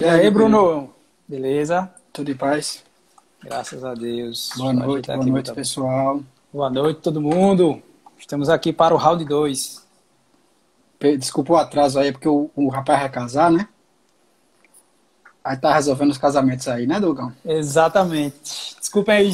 [0.00, 0.94] E aí, Bruno?
[1.28, 1.92] Beleza?
[2.10, 2.82] Tudo em paz?
[3.44, 4.50] Graças a Deus.
[4.56, 6.22] Boa noite, boa noite, pessoal.
[6.50, 7.82] Boa noite, todo mundo.
[8.18, 9.86] Estamos aqui para o round 2.
[11.18, 13.68] Desculpa o atraso aí, porque o, o rapaz vai casar, né?
[15.44, 17.30] Aí tá resolvendo os casamentos aí, né, Dugão?
[17.44, 18.76] Exatamente.
[18.80, 19.32] Desculpem aí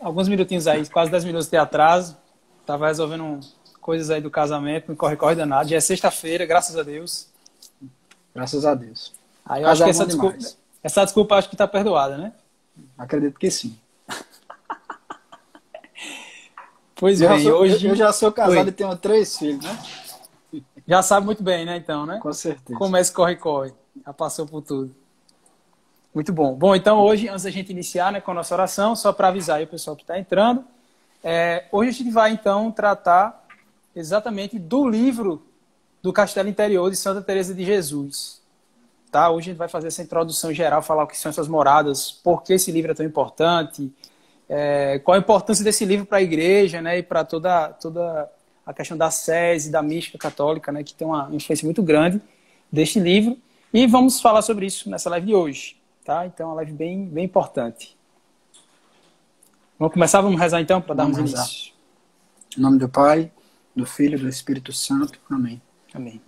[0.00, 2.16] alguns minutinhos aí, quase 10 minutos de atraso.
[2.64, 3.40] Tava resolvendo
[3.80, 5.68] coisas aí do casamento, me corre, corre danado.
[5.68, 7.26] Já é sexta-feira, graças a Deus.
[8.32, 9.12] Graças a Deus.
[9.46, 10.36] Aí eu acho que essa desculpa,
[10.82, 12.32] essa desculpa acho que tá perdoada, né?
[12.98, 13.78] Acredito que sim.
[16.96, 17.86] pois eu bem, sou, hoje...
[17.86, 18.68] Eu já sou casado Oi.
[18.68, 19.82] e tenho três filhos, né?
[20.86, 22.18] Já sabe muito bem, né, então, né?
[22.18, 22.78] Com certeza.
[22.78, 23.72] Começa, corre, corre.
[24.04, 24.94] Já passou por tudo.
[26.14, 26.54] Muito bom.
[26.54, 29.58] Bom, então hoje, antes da gente iniciar né, com a nossa oração, só para avisar
[29.58, 30.64] aí o pessoal que está entrando,
[31.22, 33.44] é, hoje a gente vai então tratar
[33.94, 35.44] exatamente do livro
[36.02, 38.40] do Castelo Interior de Santa Teresa de Jesus.
[39.10, 39.30] Tá?
[39.30, 42.42] Hoje a gente vai fazer essa introdução geral, falar o que são essas moradas, por
[42.42, 43.92] que esse livro é tão importante,
[44.48, 48.30] é, qual a importância desse livro para a igreja né, e para toda, toda
[48.64, 52.20] a questão da SES e da mística católica, né, que tem uma influência muito grande
[52.70, 53.38] deste livro.
[53.72, 55.76] E vamos falar sobre isso nessa live de hoje.
[56.04, 56.24] Tá?
[56.26, 57.96] Então, é uma live bem, bem importante.
[59.78, 60.20] Vamos começar?
[60.20, 61.72] Vamos rezar então para darmos início.
[62.56, 63.30] Em nome do Pai,
[63.74, 65.18] do Filho e do Espírito Santo.
[65.30, 65.60] Amém.
[65.92, 66.20] Amém.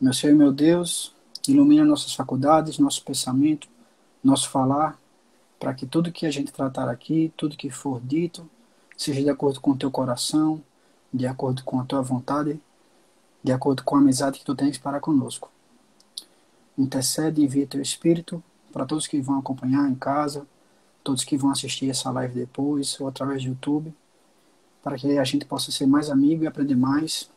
[0.00, 1.14] Meu Senhor e meu Deus,
[1.48, 3.68] ilumina nossas faculdades, nosso pensamento,
[4.22, 4.98] nosso falar,
[5.58, 8.48] para que tudo que a gente tratar aqui, tudo que for dito,
[8.96, 10.62] seja de acordo com o teu coração,
[11.12, 12.60] de acordo com a tua vontade,
[13.42, 15.50] de acordo com a amizade que tu tens para conosco.
[16.76, 20.46] Intercede e envia teu Espírito para todos que vão acompanhar em casa,
[21.02, 23.92] todos que vão assistir essa live depois ou através do YouTube,
[24.82, 27.30] para que a gente possa ser mais amigo e aprender mais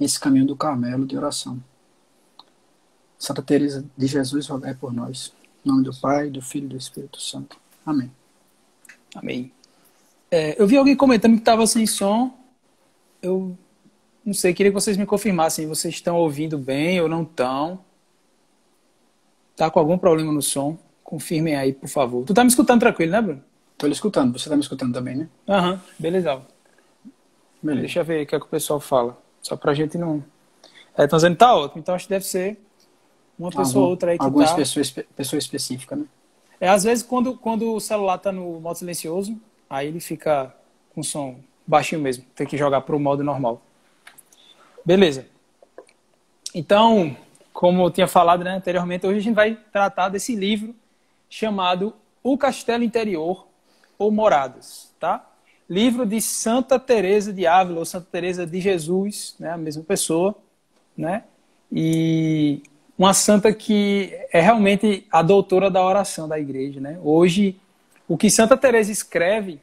[0.00, 1.60] esse caminho do Carmelo de oração.
[3.18, 5.32] Santa Teresa de Jesus, rogai por nós.
[5.64, 7.56] Em nome do Pai, do Filho e do Espírito Santo.
[7.84, 8.10] Amém.
[9.14, 9.52] Amém.
[10.30, 12.36] É, eu vi alguém comentando que estava sem som.
[13.22, 13.56] Eu
[14.24, 15.66] não sei, queria que vocês me confirmassem.
[15.66, 17.80] Vocês estão ouvindo bem ou não estão?
[19.56, 20.76] Tá com algum problema no som?
[21.02, 22.24] Confirmem aí, por favor.
[22.24, 23.44] Tu tá me escutando tranquilo, né, Bruno?
[23.78, 24.38] Tô lhe escutando.
[24.38, 25.28] Você tá me escutando também, né?
[25.48, 26.42] Aham, uhum, beleza.
[27.62, 27.80] beleza.
[27.80, 29.16] Deixa eu ver o que, é que o pessoal fala.
[29.40, 30.22] Só pra gente não.
[30.96, 32.58] É, estão dizendo que tá ótimo, então acho que deve ser
[33.38, 34.56] uma pessoa ou outra aí que algumas tá.
[34.56, 36.04] pessoas, pessoa específica, né?
[36.60, 39.38] É, às vezes quando, quando o celular tá no modo silencioso,
[39.68, 40.54] aí ele fica
[40.94, 41.36] com som
[41.66, 42.24] baixinho mesmo.
[42.34, 43.60] Tem que jogar pro modo normal.
[44.84, 45.26] Beleza.
[46.54, 47.16] Então,
[47.52, 50.74] como eu tinha falado né, anteriormente, hoje a gente vai tratar desse livro
[51.28, 53.46] chamado O Castelo Interior
[53.98, 55.28] ou Moradas, tá?
[55.68, 60.36] Livro de Santa Teresa de Ávila ou Santa Teresa de Jesus, né, a mesma pessoa,
[60.96, 61.24] né?
[61.72, 62.62] E
[62.98, 66.98] uma santa que é realmente a doutora da oração da igreja, né?
[67.02, 67.56] Hoje,
[68.08, 69.60] o que Santa Teresa escreve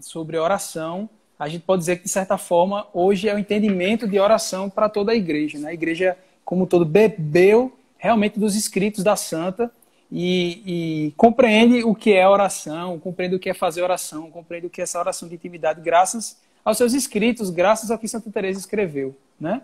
[0.00, 1.08] sobre oração,
[1.38, 4.88] a gente pode dizer que de certa forma hoje é o entendimento de oração para
[4.88, 5.70] toda a igreja, né?
[5.70, 9.70] A igreja como todo, bebeu realmente dos escritos da santa
[10.10, 10.62] e,
[11.08, 14.80] e, compreende o que é oração, compreende o que é fazer oração, compreende o que
[14.80, 19.16] é essa oração de intimidade, graças aos seus escritos, graças ao que Santa Teresa escreveu,
[19.40, 19.62] né?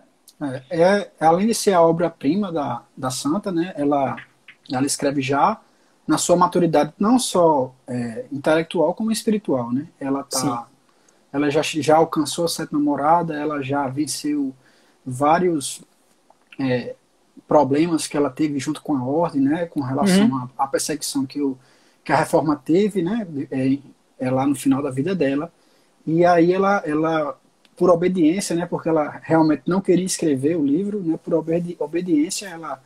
[0.69, 4.15] É, é, além de ser a obra-prima da, da santa, né, ela,
[4.71, 5.59] ela escreve já
[6.07, 9.87] na sua maturidade, não só é, intelectual, como espiritual, né?
[9.99, 10.67] Ela tá,
[11.31, 14.53] ela já, já alcançou a sétima morada, ela já venceu
[15.05, 15.81] vários
[16.59, 16.95] é,
[17.47, 20.49] problemas que ela teve junto com a ordem, né, com relação uhum.
[20.57, 21.57] à, perseguição que, o,
[22.03, 23.77] que a reforma teve, né, é,
[24.19, 25.51] é, lá no final da vida dela.
[26.05, 27.37] E aí ela, ela,
[27.75, 32.47] por obediência, né, porque ela realmente não queria escrever o livro, né, por obedi obediência
[32.47, 32.81] ela,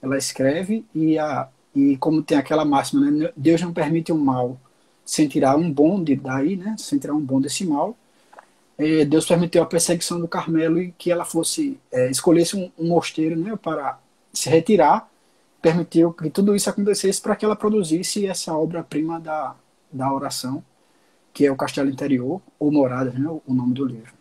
[0.00, 4.58] ela escreve e, a, e como tem aquela máxima, né, Deus não permite um mal
[5.04, 7.96] sem tirar um bom de daí, né, sem tirar um bom desse mal.
[8.78, 12.88] É, Deus permitiu a perseguição do Carmelo e que ela fosse é, escolhesse um, um,
[12.88, 13.98] mosteiro né, para
[14.32, 15.10] se retirar,
[15.60, 19.54] permitiu que tudo isso acontecesse para que ela produzisse essa obra-prima da,
[19.92, 20.64] da oração,
[21.34, 24.19] que é o Castelo Interior, ou Moradas, né, o nome do livro.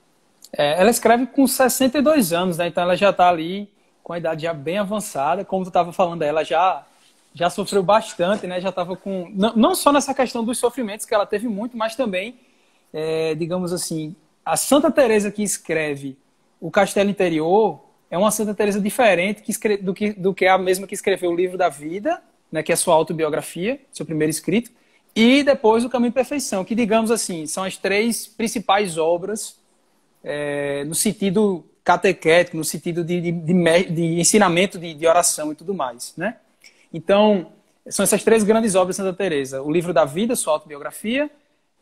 [0.51, 3.69] É, ela escreve com 62 anos, né, então ela já está ali
[4.03, 6.85] com a idade já bem avançada, como tu estava falando, ela já
[7.31, 11.13] já sofreu bastante, né, já estava com não, não só nessa questão dos sofrimentos que
[11.13, 12.39] ela teve muito, mas também
[12.91, 16.17] é, digamos assim, a Santa Teresa que escreve
[16.59, 17.79] o Castelo Interior
[18.09, 21.31] é uma Santa Teresa diferente que escreve, do, que, do que a mesma que escreveu
[21.31, 24.71] o Livro da Vida, né, que é sua autobiografia, seu primeiro escrito,
[25.15, 29.58] e depois o Caminho de Perfeição, que digamos assim são as três principais obras
[30.23, 35.73] é, no sentido catequético, no sentido de, de, de, de ensinamento de, oração e tudo
[35.73, 36.37] mais, né?
[36.93, 37.51] Então,
[37.87, 41.29] são essas três grandes obras de Santa Teresa: o livro da vida, sua autobiografia,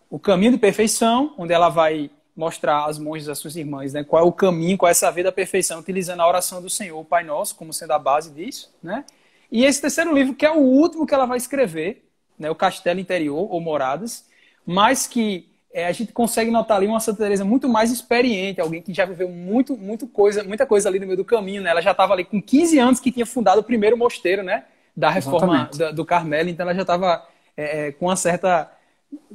[0.09, 4.23] o caminho de perfeição, onde ela vai mostrar às monjas, às suas irmãs, né, qual
[4.23, 7.03] é o caminho, qual é essa vida da perfeição, utilizando a oração do Senhor, o
[7.03, 9.03] Pai Nosso, como sendo a base disso, né?
[9.51, 12.05] E esse terceiro livro, que é o último que ela vai escrever,
[12.37, 14.25] né, o Castelo Interior, ou Moradas,
[14.65, 18.81] mas que é, a gente consegue notar ali uma Santa Teresa muito mais experiente, alguém
[18.81, 21.69] que já viveu muito, muito coisa, muita coisa ali no meio do caminho, né?
[21.69, 24.63] Ela já estava ali com 15 anos que tinha fundado o primeiro mosteiro, né?
[24.95, 27.23] Da reforma do, do, Carmelo, então ela já estava
[27.55, 28.71] é, é, com uma certa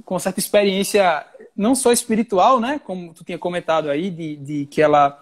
[0.04, 1.24] com uma certa experiência
[1.56, 2.80] não só espiritual, né?
[2.84, 5.18] Como tu tinha comentado aí, de, de que ela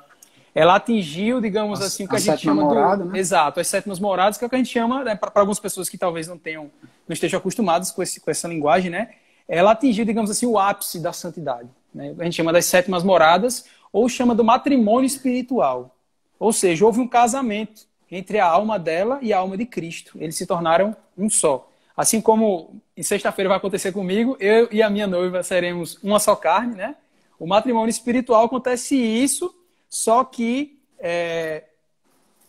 [0.54, 3.10] ela atingiu, digamos assim, o que a, a gente chama morada, do...
[3.10, 3.18] né?
[3.18, 5.88] exato, as sétimas moradas, que é o que a gente chama, né, para algumas pessoas
[5.88, 6.70] que talvez não tenham,
[7.06, 9.10] não estejam acostumadas com, esse, com essa linguagem, né?
[9.52, 11.68] Ela atingiu, digamos assim, o ápice da santidade.
[11.92, 12.14] Né?
[12.16, 15.96] A gente chama das sétimas moradas ou chama do matrimônio espiritual.
[16.38, 20.16] Ou seja, houve um casamento entre a alma dela e a alma de Cristo.
[20.20, 21.68] Eles se tornaram um só.
[21.96, 26.36] Assim como em sexta-feira vai acontecer comigo, eu e a minha noiva seremos uma só
[26.36, 26.94] carne, né?
[27.36, 29.52] O matrimônio espiritual acontece isso,
[29.88, 31.64] só que é,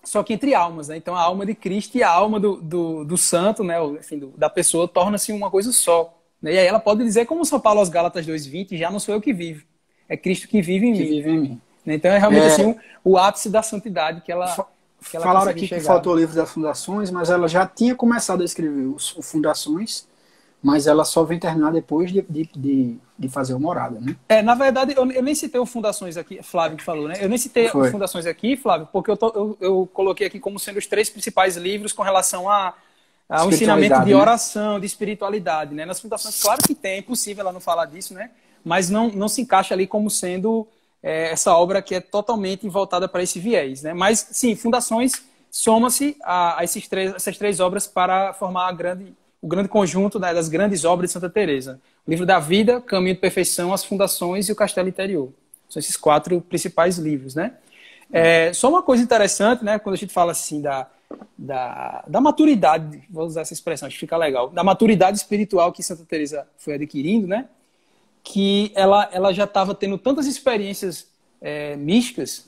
[0.04, 0.97] só que entre almas, né?
[0.97, 3.83] Então a alma de Cristo e a alma do, do, do santo, né?
[4.00, 6.20] Enfim, do, da pessoa torna-se uma coisa só.
[6.41, 6.53] Né?
[6.53, 9.21] E aí ela pode dizer, como São Paulo aos Gálatas 2,20, já não sou eu
[9.21, 9.63] que vivo,
[10.09, 11.09] é Cristo que vive em que mim.
[11.09, 11.61] Vive em mim.
[11.85, 11.95] Né?
[11.95, 12.47] Então é realmente é...
[12.47, 14.47] assim o, ápice da santidade que ela
[15.01, 15.81] Falaram aqui chegar.
[15.81, 19.31] que faltou o livro das fundações, mas ela já tinha começado a escrever os, os
[19.31, 20.07] fundações,
[20.61, 24.15] mas ela só vem terminar depois de, de, de, de, fazer o Morada, né?
[24.29, 27.15] É, na verdade, eu, eu nem citei o Fundações aqui, Flávio que falou, né?
[27.19, 27.87] Eu nem citei Foi.
[27.87, 31.09] o Fundações aqui, Flávio, porque eu, tô, eu, eu, coloquei aqui como sendo os três
[31.09, 32.75] principais livros com relação a,
[33.31, 34.16] ao ensinamento de né?
[34.16, 35.86] oração, de espiritualidade, né?
[35.86, 38.30] Nas Fundações, claro que tem, é impossível ela não falar disso, né?
[38.63, 40.68] Mas não, não se encaixa ali como sendo
[41.01, 43.81] é, essa obra que é totalmente voltada para esse viés.
[43.81, 43.94] Né?
[43.94, 45.13] Mas, sim, Fundações
[45.50, 50.33] soma-se a, a esses três, essas três obras para formar grande, o grande conjunto né,
[50.33, 51.80] das grandes obras de Santa Teresa.
[52.06, 55.31] O Livro da Vida, Caminho de Perfeição, As Fundações e o Castelo Interior.
[55.69, 57.33] São esses quatro principais livros.
[57.33, 57.54] Né?
[58.12, 60.88] É, só uma coisa interessante, né, quando a gente fala assim da,
[61.37, 65.83] da, da maturidade, vou usar essa expressão, acho que fica legal, da maturidade espiritual que
[65.83, 67.47] Santa Teresa foi adquirindo, né?
[68.23, 71.07] que ela, ela já estava tendo tantas experiências
[71.39, 72.45] é, místicas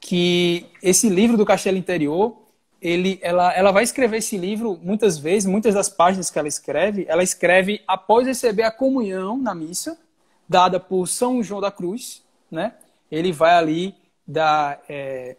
[0.00, 2.36] que esse livro do Castelo Interior,
[2.80, 7.04] ele, ela, ela vai escrever esse livro muitas vezes, muitas das páginas que ela escreve,
[7.08, 9.98] ela escreve após receber a comunhão na missa,
[10.48, 12.74] dada por São João da Cruz, né?
[13.10, 13.94] Ele vai ali
[14.26, 15.36] dar, é,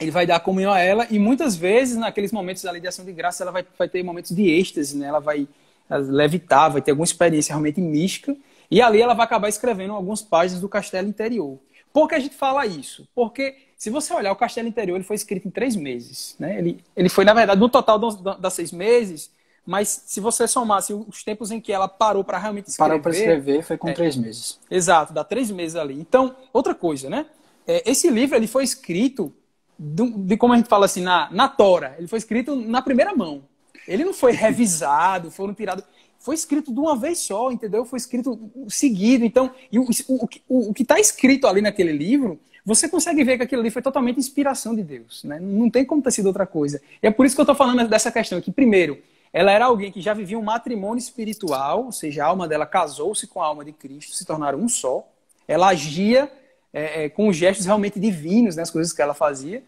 [0.00, 3.42] ele vai dar comunhão a ela e muitas vezes naqueles momentos da ligação de graça
[3.42, 5.06] ela vai, vai ter momentos de êxtase, né?
[5.06, 5.48] Ela vai
[5.90, 8.36] levitar, vai ter alguma experiência realmente mística
[8.70, 11.58] e ali ela vai acabar escrevendo algumas páginas do Castelo Interior.
[11.92, 13.08] Por que a gente fala isso?
[13.14, 16.36] Porque se você olhar o Castelo Interior, ele foi escrito em três meses.
[16.38, 16.58] Né?
[16.58, 17.98] Ele, ele foi, na verdade, no total
[18.38, 19.30] das seis meses,
[19.64, 22.88] mas se você somasse os tempos em que ela parou para realmente escrever...
[22.88, 24.58] Parou para escrever, foi com é, três meses.
[24.70, 25.94] Exato, dá três meses ali.
[25.94, 27.26] Então, outra coisa, né?
[27.66, 29.32] É, esse livro ele foi escrito,
[29.78, 31.94] de, como a gente fala assim, na, na tora.
[31.98, 33.42] Ele foi escrito na primeira mão.
[33.86, 35.84] Ele não foi revisado, foram tirados
[36.18, 37.84] foi escrito de uma vez só, entendeu?
[37.84, 39.24] Foi escrito seguido.
[39.24, 43.36] Então, e o, o, o, o que está escrito ali naquele livro, você consegue ver
[43.36, 45.22] que aquilo ali foi totalmente inspiração de Deus.
[45.24, 45.38] Né?
[45.40, 46.82] Não tem como ter sido outra coisa.
[47.02, 48.98] E é por isso que eu estou falando dessa questão que, primeiro,
[49.32, 53.26] ela era alguém que já vivia um matrimônio espiritual, ou seja, a alma dela casou-se
[53.26, 55.06] com a alma de Cristo, se tornaram um só.
[55.46, 56.30] Ela agia
[56.72, 59.62] é, é, com gestos realmente divinos né, coisas que ela fazia.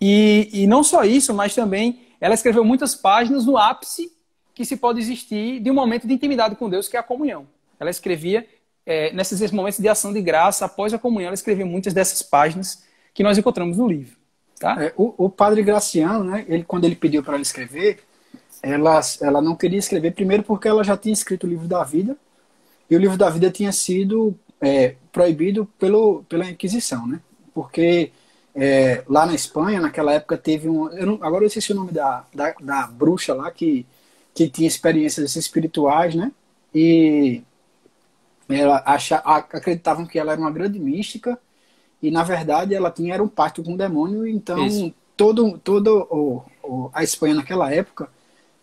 [0.00, 4.12] E, e não só isso, mas também ela escreveu muitas páginas no ápice
[4.54, 7.46] que se pode existir de um momento de intimidade com Deus, que é a comunhão.
[7.80, 8.46] Ela escrevia,
[8.84, 12.84] é, nesses momentos de ação de graça, após a comunhão, ela escrevia muitas dessas páginas
[13.14, 14.16] que nós encontramos no livro.
[14.58, 14.76] Tá?
[14.82, 18.00] É, o, o, padre Graciano, né, ele, quando ele pediu para ela escrever,
[18.62, 22.16] ela, ela não queria escrever, primeiro porque ela já tinha escrito o livro da vida,
[22.88, 27.20] e o livro da vida tinha sido é, proibido pelo, pela Inquisição, né?
[27.52, 28.12] Porque
[28.54, 30.88] é, lá na Espanha, naquela época, teve um.
[30.90, 33.84] Eu não, agora eu esqueci o nome da, da, da bruxa lá que
[34.34, 36.32] que tinha experiências espirituais, né?
[36.74, 37.42] E
[38.48, 41.38] ela acha, acreditavam que ela era uma grande mística
[42.02, 44.26] e na verdade ela tinha era um pacto com o demônio.
[44.26, 44.94] Então Isso.
[45.16, 48.08] todo todo o, o, a Espanha naquela época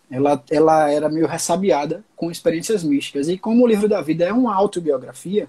[0.09, 3.29] ela, ela era meio ressabiada com experiências místicas.
[3.29, 5.47] E como o livro da vida é uma autobiografia,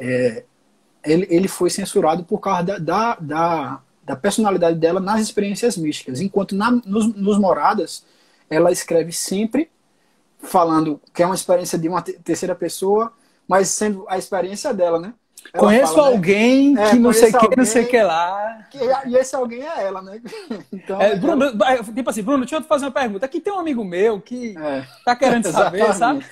[0.00, 0.44] é,
[1.04, 6.20] ele, ele foi censurado por causa da, da, da, da personalidade dela nas experiências místicas.
[6.20, 8.04] Enquanto na, nos, nos Moradas,
[8.48, 9.70] ela escreve sempre
[10.38, 13.12] falando que é uma experiência de uma terceira pessoa,
[13.46, 15.12] mas sendo a experiência dela, né?
[15.56, 16.14] Conheço fala, né?
[16.14, 16.90] alguém né?
[16.90, 18.66] que é, não sei que, não sei que lá.
[18.70, 20.20] Que, e esse alguém é ela, né?
[20.72, 21.82] Então, é, Bruno, ela...
[21.82, 23.26] tipo assim, Bruno, deixa eu te fazer uma pergunta.
[23.26, 24.84] Aqui tem um amigo meu que é.
[25.04, 26.24] tá querendo saber, sabe?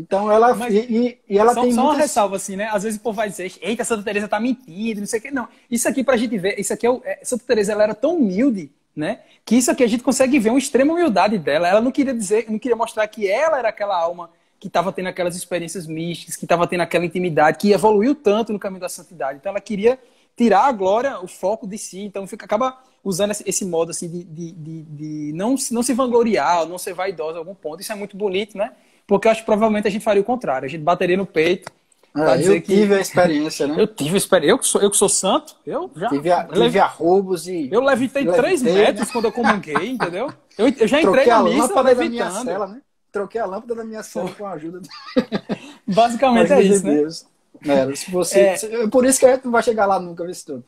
[0.00, 1.96] Então ela Mas, e, e, ela só, tem só muitas...
[1.96, 2.68] uma ressalva assim, né?
[2.72, 5.30] Às vezes o povo vai dizer, eita, Santa Teresa tá mentindo, não sei o que.
[5.30, 7.94] Não, isso aqui pra gente ver, isso aqui é, o, é Santa Teresa ela era
[7.94, 9.20] tão humilde, né?
[9.44, 11.68] Que isso aqui a gente consegue ver uma extrema humildade dela.
[11.68, 15.08] Ela não queria dizer, não queria mostrar que ela era aquela alma que estava tendo
[15.08, 19.38] aquelas experiências místicas, que estava tendo aquela intimidade, que evoluiu tanto no caminho da santidade.
[19.38, 19.98] Então ela queria
[20.36, 22.00] tirar a glória, o foco de si.
[22.00, 25.94] Então fica, acaba usando esse, esse modo assim de, de, de, de, não, não se
[25.94, 27.80] vangloriar, não ser vaidosa a algum ponto.
[27.80, 28.72] Isso é muito bonito, né?
[29.08, 30.66] Porque eu acho que provavelmente a gente faria o contrário.
[30.66, 31.72] A gente bateria no peito.
[32.14, 33.76] Ah, eu tive a experiência, né?
[33.80, 34.52] Eu tive a experiência.
[34.52, 36.08] Eu que sou, eu que sou santo, eu já.
[36.08, 37.68] Tive, a, tive arroubos e.
[37.70, 39.12] Eu levitei três metros né?
[39.12, 40.32] quando eu comunguei, entendeu?
[40.56, 42.44] Eu, eu já entrei Troquei na lista levitando.
[42.44, 42.80] Cela, né?
[43.12, 44.80] Troquei a lâmpada da minha cela com a ajuda.
[45.86, 45.94] De...
[45.94, 47.90] Basicamente é isso, de né?
[47.90, 48.86] É, se você, é...
[48.88, 50.64] Por isso que a gente não vai chegar lá nunca, vê se tudo.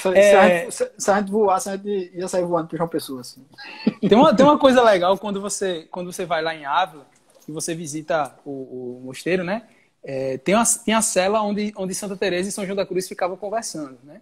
[0.00, 0.22] Se, é...
[0.22, 3.20] se, a gente, se, a gente, voasse, a gente ia sair voando para João Pessoa.
[3.20, 3.44] Assim.
[4.00, 7.06] Tem, uma, tem uma coisa legal quando você, quando você vai lá em Ávila
[7.48, 9.62] e você visita o, o mosteiro, né?
[10.02, 13.08] É, tem, uma, tem a cela onde, onde Santa Teresa e São João da Cruz
[13.08, 14.20] ficavam conversando, né?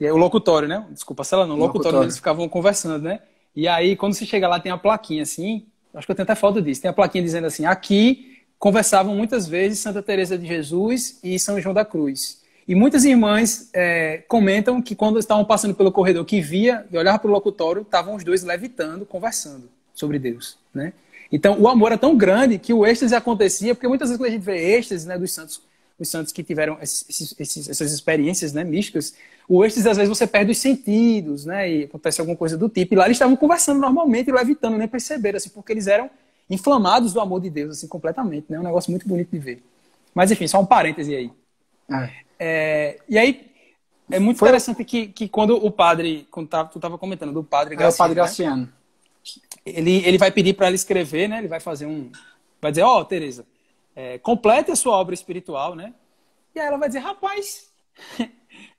[0.00, 0.86] E aí, o locutório, né?
[0.90, 2.04] Desculpa, a cela não, o locutório, locutório.
[2.06, 3.20] eles ficavam conversando, né?
[3.54, 6.34] E aí, quando você chega lá, tem a plaquinha assim, acho que eu tenho até
[6.34, 11.20] falta disso, tem a plaquinha dizendo assim, aqui conversavam muitas vezes Santa Teresa de Jesus
[11.22, 12.42] e São João da Cruz.
[12.66, 17.18] E muitas irmãs é, comentam que quando estavam passando pelo corredor, que via e olhava
[17.18, 20.92] para o locutório, estavam os dois levitando, conversando sobre Deus, né?
[21.30, 24.32] Então, o amor é tão grande que o êxtase acontecia, porque muitas vezes quando a
[24.32, 25.60] gente vê êxtase né, dos santos,
[25.98, 29.14] os santos que tiveram esses, esses, essas experiências né, místicas,
[29.48, 32.94] o êxtase às vezes você perde os sentidos, né, e acontece alguma coisa do tipo.
[32.94, 36.08] E lá eles estavam conversando normalmente e levitando, nem perceberam, assim, porque eles eram
[36.48, 38.58] inflamados do amor de Deus, assim, completamente, né?
[38.58, 39.62] Um negócio muito bonito de ver.
[40.14, 41.30] Mas enfim, só um parêntese aí.
[41.90, 42.23] É.
[42.38, 43.50] É, e aí,
[44.10, 44.48] é muito Foi...
[44.48, 47.94] interessante que, que quando o padre, quando tá, tu estava comentando do padre Graciano, é
[47.94, 48.62] o padre Graciano.
[48.62, 48.68] Né?
[49.64, 51.38] Ele, ele vai pedir para ela escrever, né?
[51.38, 52.10] Ele vai fazer um.
[52.60, 53.46] Vai dizer, ó, oh, Tereza,
[53.96, 55.94] é, complete a sua obra espiritual, né?
[56.54, 57.70] E aí ela vai dizer, rapaz,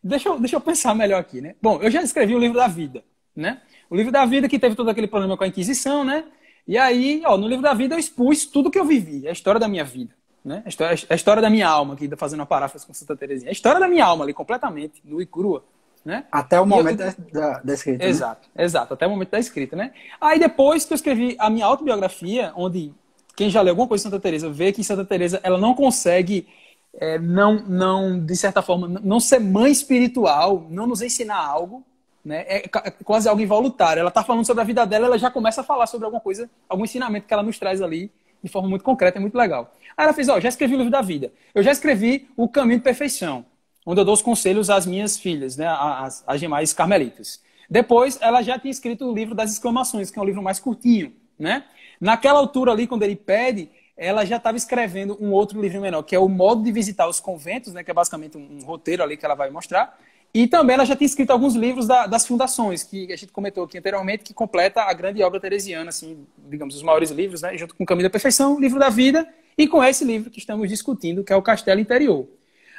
[0.04, 1.56] deixa, eu, deixa eu pensar melhor aqui, né?
[1.62, 3.04] Bom, eu já escrevi o livro da vida,
[3.36, 3.62] né?
[3.90, 6.26] O livro da vida que teve todo aquele problema com a Inquisição, né?
[6.68, 9.60] E aí, ó, no livro da vida eu expus tudo que eu vivi, a história
[9.60, 10.16] da minha vida.
[10.46, 10.62] Né?
[10.64, 13.50] A, história, a história da minha alma, aqui, fazendo uma paráfrase com Santa Teresinha.
[13.50, 15.66] A história da minha alma ali, completamente, nua e crua.
[16.06, 16.24] Né?
[16.32, 17.14] Até o momento eu...
[17.34, 18.04] da, da, escrita.
[18.04, 18.10] Né?
[18.12, 18.64] Exato, né?
[18.64, 19.92] exato, até o momento da escrita, né?
[20.22, 22.94] Aí depois que eu escrevi a minha autobiografia, onde
[23.36, 26.48] quem já leu alguma coisa de Santa Teresa vê que Santa Teresa ela não consegue
[26.94, 31.84] é, não, não, de certa forma, não ser mãe espiritual, não nos ensinar algo,
[32.24, 32.46] né?
[32.48, 34.00] É, é quase algo involuntário.
[34.00, 36.48] Ela está falando sobre a vida dela, ela já começa a falar sobre alguma coisa,
[36.70, 38.12] algum ensinamento que ela nos traz ali
[38.46, 39.74] de forma muito concreta, é muito legal.
[39.98, 41.34] Aí ela fez, ó, já escrevi o livro da vida.
[41.54, 43.46] Eu já escrevi o Caminho de Perfeição,
[43.86, 47.42] onde eu dou os conselhos às minhas filhas, né, às, às demais carmelitas.
[47.70, 51.14] Depois, ela já tinha escrito o livro das exclamações, que é um livro mais curtinho,
[51.40, 51.66] né?
[52.00, 56.16] Naquela altura ali, quando ele pede, ela já estava escrevendo um outro livro menor, que
[56.16, 59.18] é o modo de visitar os conventos, né, que é basicamente um, um roteiro ali
[59.18, 59.98] que ela vai mostrar.
[60.36, 63.64] E também ela já tem escrito alguns livros da, das fundações, que a gente comentou
[63.64, 67.74] aqui anteriormente, que completa a grande obra teresiana, assim, digamos, os maiores livros, né, junto
[67.74, 69.26] com Caminho da Perfeição, Livro da Vida,
[69.58, 72.28] e com esse livro que estamos discutindo, que é o Castelo Interior.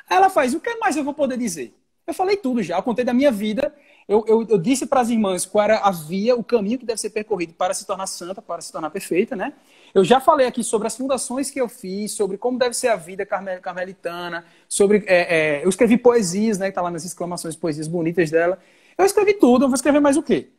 [0.07, 1.73] Aí ela faz, o que mais eu vou poder dizer?
[2.07, 3.75] Eu falei tudo já, eu contei da minha vida,
[4.09, 7.01] eu, eu, eu disse para as irmãs qual era a via, o caminho que deve
[7.01, 9.53] ser percorrido para se tornar santa, para se tornar perfeita, né?
[9.93, 12.97] Eu já falei aqui sobre as fundações que eu fiz, sobre como deve ser a
[12.97, 15.03] vida carmelitana, sobre.
[15.07, 16.69] É, é, eu escrevi poesias, né?
[16.69, 18.59] Que tá lá nas exclamações, poesias bonitas dela.
[18.97, 20.51] Eu escrevi tudo, eu vou escrever mais o quê?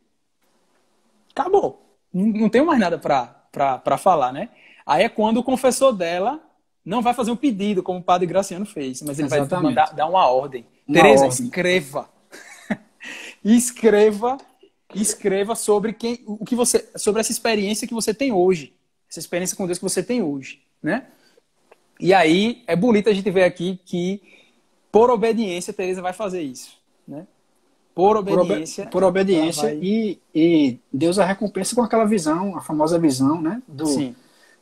[1.31, 1.81] Acabou.
[2.13, 4.49] Não, não tenho mais nada para falar, né?
[4.85, 6.41] Aí é quando o confessor dela
[6.83, 9.49] não vai fazer um pedido, como o padre Graciano fez, mas ele Exatamente.
[9.49, 10.65] vai mandar, dar uma ordem.
[10.87, 11.45] Uma Tereza, ordem.
[11.45, 12.09] escreva.
[13.44, 14.38] Escreva,
[14.94, 18.77] escreva sobre quem, o que você, sobre essa experiência que você tem hoje
[19.10, 21.08] essa experiência com Deus que você tem hoje, né?
[22.00, 24.22] E aí é bonito a gente ver aqui que
[24.91, 26.77] por obediência Teresa vai fazer isso,
[27.08, 27.25] né?
[27.96, 28.84] Por obediência.
[28.86, 29.79] Por, por obediência vai...
[29.82, 33.62] e, e Deus a recompensa com aquela visão, a famosa visão, né?
[33.67, 34.15] Do, Sim.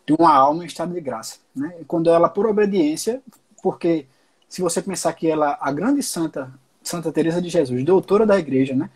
[0.06, 1.76] De uma alma em estado de graça, né?
[1.82, 3.22] E quando ela por obediência,
[3.62, 4.06] porque
[4.48, 6.54] se você pensar que ela, a grande santa,
[6.86, 8.90] Santa Teresa de Jesus, doutora da igreja, né?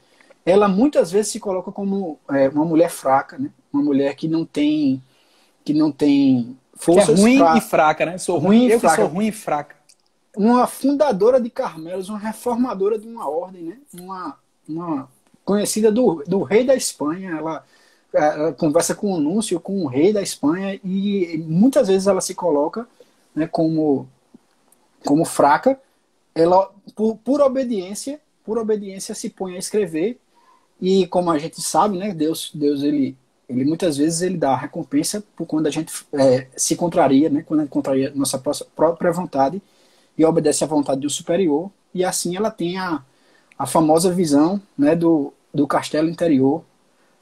[0.46, 3.50] Ela muitas vezes se coloca como é, uma mulher fraca, né?
[3.74, 5.04] Uma mulher que não tem
[5.64, 7.08] que não tem forças.
[7.08, 7.58] Que é ruim fra...
[7.58, 8.18] e fraca, né?
[8.18, 8.96] Sou ruim, eu e fraca.
[8.96, 9.76] sou ruim e fraca.
[10.36, 13.78] Uma fundadora de Carmelos, uma reformadora de uma ordem, né?
[13.94, 15.10] Uma, uma
[15.44, 17.32] conhecida do, do rei da Espanha.
[17.38, 17.66] Ela,
[18.14, 22.34] ela conversa com o Núncio, com o rei da Espanha, e muitas vezes ela se
[22.34, 22.88] coloca
[23.36, 24.08] né, como,
[25.06, 25.80] como fraca,
[26.34, 30.20] ela por, por obediência, por obediência se põe a escrever
[30.82, 33.18] e como a gente sabe, né, Deus, Deus ele,
[33.48, 37.62] ele muitas vezes ele dá recompensa por quando a gente é, se contraria, né, quando
[37.62, 39.62] a gente contraria nossa própria vontade
[40.18, 43.04] e obedece à vontade do superior e assim ela tem a,
[43.58, 46.64] a famosa visão, né, do, do castelo interior,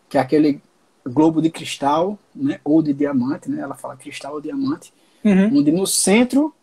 [0.08, 0.62] que é aquele
[1.06, 5.58] globo de cristal, né, ou de diamante, né, ela fala cristal ou diamante, uhum.
[5.58, 6.54] onde no centro,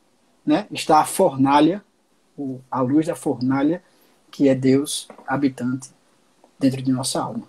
[0.47, 1.83] né, está a fornalha,
[2.71, 3.83] a luz da fornalha,
[4.31, 5.89] que é Deus habitante
[6.59, 7.45] dentro de nossa alma.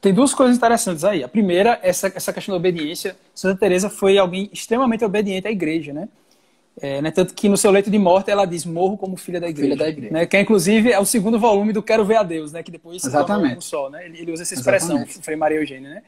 [0.00, 1.24] Tem duas coisas interessantes aí.
[1.24, 3.16] A primeira, essa, essa questão da obediência.
[3.34, 6.08] Santa Teresa foi alguém extremamente obediente à igreja, né?
[6.78, 9.48] É, né, tanto que no seu leito de morte ela diz morro como filha da
[9.48, 10.12] igreja, filha da igreja.
[10.12, 12.70] Né, que é, inclusive é o segundo volume do Quero Ver a Deus, né, que
[12.70, 13.56] depois se Exatamente.
[13.56, 15.24] um só, né, ele, ele, usa essa expressão, Exatamente.
[15.24, 16.02] Frei Maria Eugênia, né?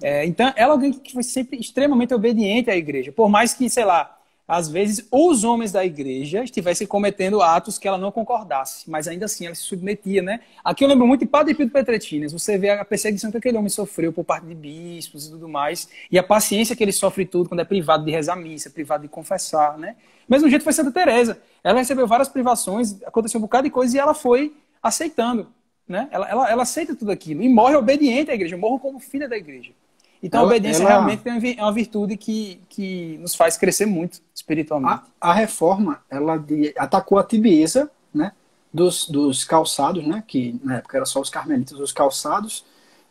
[0.00, 3.68] É, então ela é alguém que foi sempre extremamente obediente à igreja, por mais que,
[3.68, 4.16] sei lá,
[4.52, 9.24] às vezes os homens da igreja estivessem cometendo atos que ela não concordasse, mas ainda
[9.24, 10.40] assim ela se submetia, né?
[10.62, 13.70] Aqui eu lembro muito de Padre Pio Petretinas, você vê a perseguição que aquele homem
[13.70, 17.48] sofreu por parte de bispos e tudo mais, e a paciência que ele sofre tudo
[17.48, 19.96] quando é privado de rezar missa, privado de confessar, né?
[20.28, 24.00] Mesmo jeito foi Santa Teresa, ela recebeu várias privações, aconteceu um bocado de coisa e
[24.00, 25.48] ela foi aceitando,
[25.88, 26.08] né?
[26.10, 29.36] Ela, ela, ela aceita tudo aquilo e morre obediente à igreja, morre como filha da
[29.38, 29.72] igreja.
[30.22, 30.90] Então ela, a obediência ela...
[30.90, 35.02] realmente é uma virtude que, que nos faz crescer muito espiritualmente.
[35.20, 38.32] A, a reforma, ela de, atacou a tibieza, né,
[38.72, 42.64] dos, dos calçados, né, que na época era só os carmelitas, os calçados,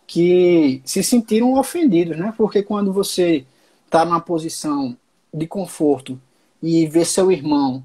[0.07, 3.45] que se sentiram ofendidos, né, porque quando você
[3.85, 4.95] está numa posição
[5.33, 6.19] de conforto
[6.63, 7.83] e vê seu irmão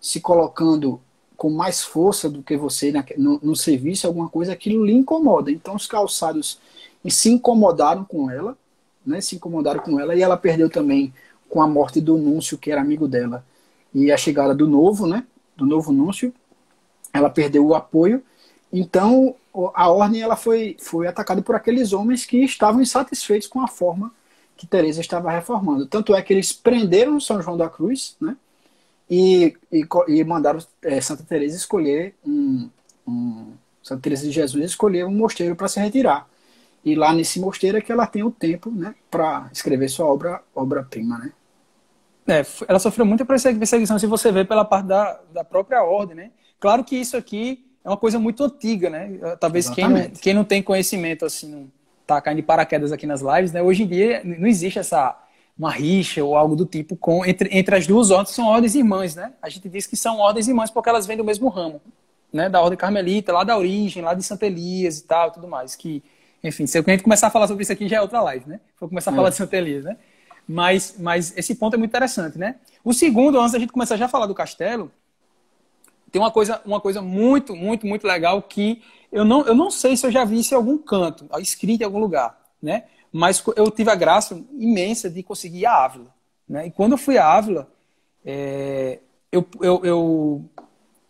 [0.00, 1.00] se colocando
[1.36, 5.50] com mais força do que você no, no serviço, alguma coisa, aquilo lhe incomoda.
[5.50, 6.58] Então os calçados
[7.08, 8.56] se incomodaram com ela
[9.04, 11.12] né, se incomodaram com ela e ela perdeu também
[11.48, 13.44] com a morte do Núncio, que era amigo dela,
[13.94, 15.24] e a chegada do novo, né,
[15.56, 16.32] do novo Núncio,
[17.12, 18.22] ela perdeu o apoio.
[18.72, 19.34] Então
[19.74, 24.10] a ordem ela foi, foi atacada por aqueles homens que estavam insatisfeitos com a forma
[24.56, 25.86] que Teresa estava reformando.
[25.86, 28.36] Tanto é que eles prenderam São João da Cruz, né,
[29.10, 32.70] e, e, e mandaram é, Santa Teresa escolher um,
[33.06, 36.26] um Santa Teresa de Jesus escolher um mosteiro para se retirar.
[36.84, 40.42] E lá nesse mosteiro é que ela tem o tempo, né, para escrever sua obra,
[40.54, 41.32] obra-prima, né?
[42.26, 46.30] É, ela sofreu muita perseguição, se você vê pela parte da, da própria ordem, né?
[46.60, 49.18] Claro que isso aqui é uma coisa muito antiga, né?
[49.40, 51.70] Talvez quem não, quem não tem conhecimento, assim, não
[52.06, 53.60] tá caindo de paraquedas aqui nas lives, né?
[53.60, 55.18] Hoje em dia não existe essa
[55.58, 59.14] uma rixa ou algo do tipo com entre, entre as duas ordens, são ordens irmãs,
[59.14, 59.32] né?
[59.42, 61.80] A gente diz que são ordens irmãs porque elas vêm do mesmo ramo,
[62.32, 62.48] né?
[62.48, 66.02] Da ordem carmelita, lá da origem, lá de Santa Elias e tal, tudo mais, que
[66.42, 68.60] enfim, se a gente começar a falar sobre isso aqui já é outra live, né?
[68.80, 69.30] Vou começar a falar é.
[69.30, 69.96] de Santa Elisa, né?
[70.46, 72.56] Mas, mas esse ponto é muito interessante, né?
[72.84, 74.90] O segundo, antes da gente começar já a falar do castelo,
[76.10, 79.96] tem uma coisa, uma coisa muito, muito, muito legal que eu não, eu não sei
[79.96, 82.84] se eu já vi isso em algum canto, escrito em algum lugar, né?
[83.12, 86.14] Mas eu tive a graça imensa de conseguir ir a Ávila,
[86.48, 86.66] né?
[86.66, 87.70] E quando eu fui a Ávila,
[88.24, 88.98] é,
[89.30, 90.44] eu, eu, eu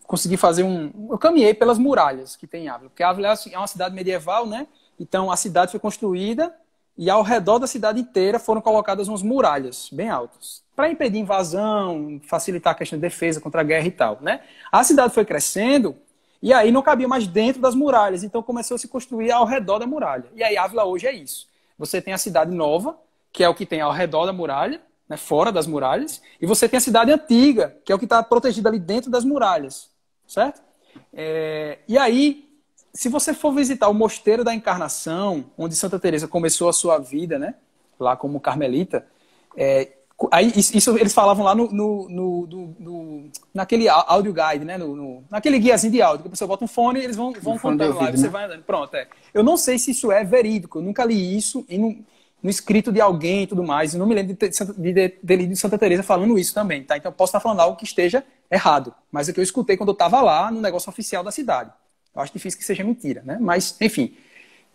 [0.04, 1.08] consegui fazer um...
[1.10, 4.66] Eu caminhei pelas muralhas que tem em Ávila, porque Ávila é uma cidade medieval, né?
[5.02, 6.54] Então a cidade foi construída
[6.96, 12.20] e ao redor da cidade inteira foram colocadas umas muralhas bem altas para impedir invasão,
[12.28, 14.42] facilitar a questão de defesa contra a guerra e tal, né?
[14.70, 15.96] A cidade foi crescendo
[16.40, 19.80] e aí não cabia mais dentro das muralhas, então começou a se construir ao redor
[19.80, 20.26] da muralha.
[20.36, 21.48] E aí Ávila hoje é isso.
[21.76, 22.96] Você tem a cidade nova,
[23.32, 26.68] que é o que tem ao redor da muralha, né, fora das muralhas, e você
[26.68, 29.90] tem a cidade antiga, que é o que está protegida ali dentro das muralhas,
[30.28, 30.62] certo?
[31.12, 32.51] É, e aí
[32.94, 37.38] se você for visitar o Mosteiro da Encarnação, onde Santa Teresa começou a sua vida,
[37.38, 37.54] né,
[37.98, 39.06] lá como carmelita,
[39.56, 39.92] é,
[40.30, 45.58] aí isso eles falavam lá no, no, no, no naquele áudio guide, né, no, naquele
[45.58, 48.10] guiazinho de áudio, que a pessoa bota um fone e eles vão, vão contando lá,
[48.10, 48.28] e você né?
[48.28, 48.62] vai andando.
[48.62, 49.08] Pronto, é.
[49.32, 51.96] Eu não sei se isso é verídico, eu nunca li isso e no,
[52.42, 55.46] no escrito de alguém e tudo mais, eu não me lembro de, de, de, de,
[55.46, 56.96] de Santa Teresa falando isso também, tá?
[56.96, 59.88] Então eu posso estar falando algo que esteja errado, mas é que eu escutei quando
[59.88, 61.70] eu estava lá no negócio oficial da cidade.
[62.14, 63.38] Eu acho difícil que seja mentira, né?
[63.40, 64.16] Mas, enfim,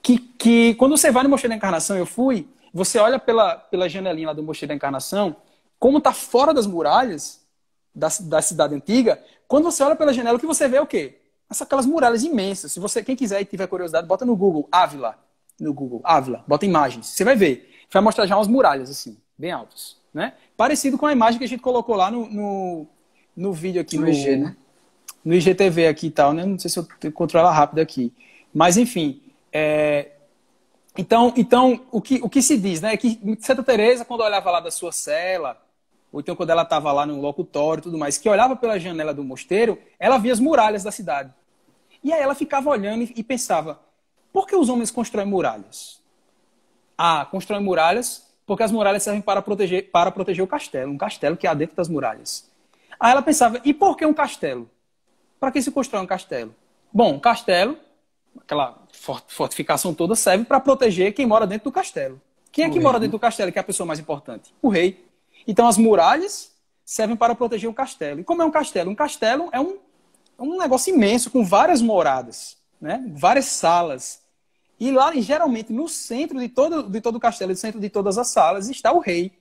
[0.01, 3.87] que, que quando você vai no Mosteiro da Encarnação, eu fui, você olha pela, pela
[3.87, 5.35] janelinha lá do Mosteiro da Encarnação,
[5.79, 7.45] como está fora das muralhas
[7.93, 10.87] da, da cidade antiga, quando você olha pela janela, o que você vê é o
[10.87, 11.17] quê?
[11.49, 12.71] Essa, aquelas muralhas imensas.
[12.71, 15.17] Se você, quem quiser e tiver curiosidade, bota no Google, Ávila,
[15.59, 17.07] no Google, Ávila, bota imagens.
[17.07, 17.73] Você vai ver.
[17.91, 20.33] Vai mostrar já umas muralhas, assim, bem altas, né?
[20.57, 22.87] Parecido com a imagem que a gente colocou lá no, no,
[23.35, 23.95] no vídeo aqui.
[23.97, 24.55] No, no IG, né?
[25.27, 26.45] No IGTV aqui e tal, né?
[26.45, 28.13] Não sei se eu encontro ela rápido aqui.
[28.53, 29.21] Mas, enfim.
[29.51, 30.11] É...
[30.97, 32.93] Então, então o, que, o que se diz, né?
[32.93, 35.61] É que Santa Teresa, quando olhava lá da sua cela,
[36.13, 39.13] ou então quando ela estava lá no locutório e tudo mais, que olhava pela janela
[39.13, 41.33] do mosteiro, ela via as muralhas da cidade.
[42.01, 43.81] E aí ela ficava olhando e pensava:
[44.31, 46.01] por que os homens constroem muralhas?
[46.97, 51.35] Ah, constroem muralhas porque as muralhas servem para proteger, para proteger o castelo, um castelo
[51.35, 52.49] que há dentro das muralhas.
[52.97, 54.69] Aí ela pensava: e por que um castelo?
[55.39, 56.53] Para que se constrói um castelo?
[56.91, 57.77] Bom, um castelo,
[58.39, 58.77] aquela
[59.27, 62.19] fortificação toda, serve para proteger quem mora dentro do castelo.
[62.51, 64.53] Quem é que mora dentro do castelo que é a pessoa mais importante?
[64.61, 65.05] O rei.
[65.47, 66.51] Então as muralhas
[66.83, 68.19] servem para proteger o castelo.
[68.19, 68.89] E como é um castelo?
[68.89, 69.77] Um castelo é um,
[70.39, 73.05] é um negócio imenso com várias moradas, né?
[73.13, 74.21] várias salas.
[74.79, 78.17] E lá, geralmente, no centro de todo, de todo o castelo, no centro de todas
[78.17, 79.31] as salas, está o rei.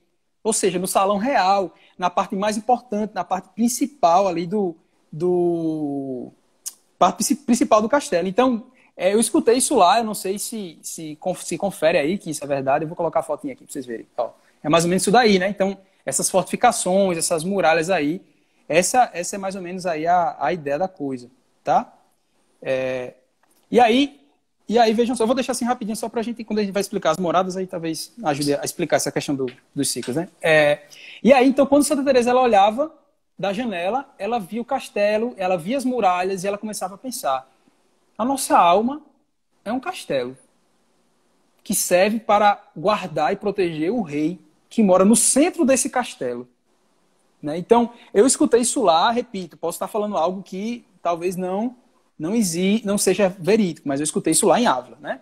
[0.43, 4.75] Ou seja, no salão real, na parte mais importante, na parte principal ali do.
[5.17, 6.31] Do
[6.97, 8.27] parte principal do castelo.
[8.27, 12.29] Então, é, eu escutei isso lá, eu não sei se, se, se confere aí que
[12.31, 14.07] isso é verdade, eu vou colocar a fotinha aqui para vocês verem.
[14.17, 14.31] Ó,
[14.63, 15.49] é mais ou menos isso daí, né?
[15.49, 18.21] Então, essas fortificações, essas muralhas aí.
[18.67, 21.29] Essa, essa é mais ou menos aí a, a ideia da coisa,
[21.63, 21.93] tá?
[22.61, 23.13] É,
[23.71, 24.19] e aí,
[24.67, 26.63] e aí vejam só, eu vou deixar assim rapidinho só para a gente, quando a
[26.63, 30.15] gente vai explicar as moradas, aí talvez ajude a explicar essa questão do, dos ciclos,
[30.15, 30.27] né?
[30.41, 30.79] É,
[31.23, 32.91] e aí, então, quando Santa Teresa ela olhava
[33.37, 37.49] da janela, ela via o castelo, ela via as muralhas e ela começava a pensar:
[38.17, 39.01] a nossa alma
[39.63, 40.37] é um castelo
[41.63, 46.47] que serve para guardar e proteger o rei que mora no centro desse castelo.
[47.41, 47.57] Né?
[47.57, 51.75] Então, eu escutei isso lá, repito, posso estar falando algo que talvez não
[52.17, 55.21] não exi, não seja verídico, mas eu escutei isso lá em Ávila, né?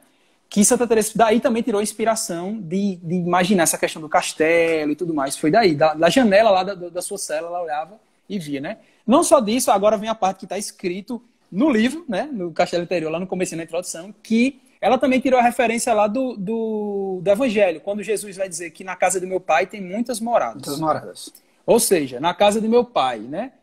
[0.49, 4.91] Que Santa Teresa daí também tirou a inspiração de, de imaginar essa questão do castelo
[4.91, 5.35] e tudo mais.
[5.37, 8.77] Foi daí, da, da janela lá da, da sua cela, ela olhava e via, né?
[9.05, 12.29] Não só disso, agora vem a parte que está escrito no livro, né?
[12.31, 16.07] No Castelo Interior, lá no começo da introdução, que ela também tirou a referência lá
[16.07, 19.81] do, do, do, Evangelho, quando Jesus vai dizer que na casa do meu pai tem
[19.81, 20.55] muitas moradas.
[20.55, 21.33] Muitas moradas.
[21.65, 23.53] Ou seja, na casa do meu pai, né?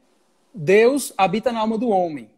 [0.55, 2.29] Deus habita na alma do homem.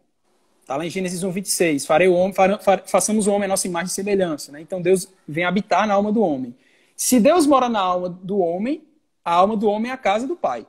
[0.65, 1.85] Está lá em Gênesis 1, 26.
[1.85, 4.51] Farei o homem, fa, façamos o homem a nossa imagem e semelhança.
[4.51, 4.61] Né?
[4.61, 6.55] Então Deus vem habitar na alma do homem.
[6.97, 8.81] Se Deus mora na alma do homem,
[9.23, 10.65] a alma do homem é a casa do pai.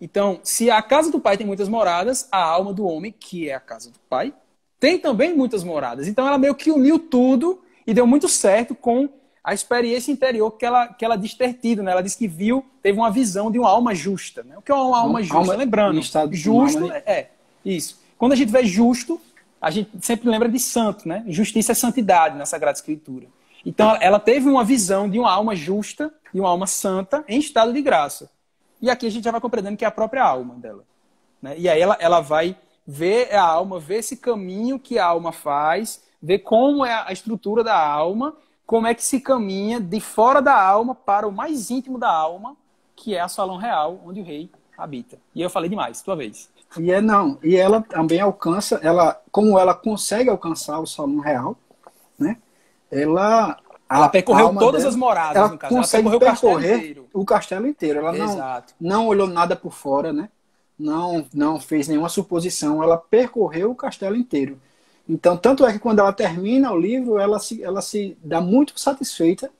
[0.00, 3.54] Então, se a casa do pai tem muitas moradas, a alma do homem, que é
[3.54, 4.32] a casa do pai,
[4.78, 6.06] tem também muitas moradas.
[6.06, 9.08] Então ela meio que uniu tudo e deu muito certo com
[9.42, 11.82] a experiência interior que ela, que ela diz ter tido.
[11.82, 11.90] Né?
[11.90, 14.44] Ela disse que viu, teve uma visão de uma alma justa.
[14.44, 14.56] Né?
[14.56, 15.38] O que é uma alma justa?
[15.38, 16.96] Alma, Lembrando, justo alma...
[16.98, 17.30] é
[17.64, 18.00] isso.
[18.22, 19.20] Quando a gente vê justo,
[19.60, 21.24] a gente sempre lembra de santo, né?
[21.26, 23.26] Justiça é santidade na Sagrada Escritura.
[23.66, 27.72] Então ela teve uma visão de uma alma justa, de uma alma santa, em estado
[27.72, 28.30] de graça.
[28.80, 30.84] E aqui a gente já vai compreendendo que é a própria alma dela.
[31.42, 31.56] Né?
[31.58, 32.56] E aí ela, ela vai
[32.86, 37.64] ver a alma, ver esse caminho que a alma faz, ver como é a estrutura
[37.64, 41.98] da alma, como é que se caminha de fora da alma para o mais íntimo
[41.98, 42.56] da alma,
[42.94, 45.18] que é a salão real, onde o rei habita.
[45.34, 46.52] E eu falei demais, tua vez.
[46.78, 51.56] E é não, e ela também alcança, ela, como ela consegue alcançar o salão real,
[52.18, 52.38] né?
[52.90, 53.58] Ela
[53.90, 55.74] ela percorreu todas dela, as moradas, ela no caso.
[55.74, 57.08] Consegue ela percorrer o castelo inteiro.
[57.12, 57.98] O castelo inteiro.
[57.98, 60.30] Ela não, não olhou nada por fora, né?
[60.82, 64.60] não, não fez nenhuma suposição, ela percorreu o castelo inteiro.
[65.08, 68.78] Então, tanto é que quando ela termina o livro, ela se, ela se dá muito
[68.78, 69.50] satisfeita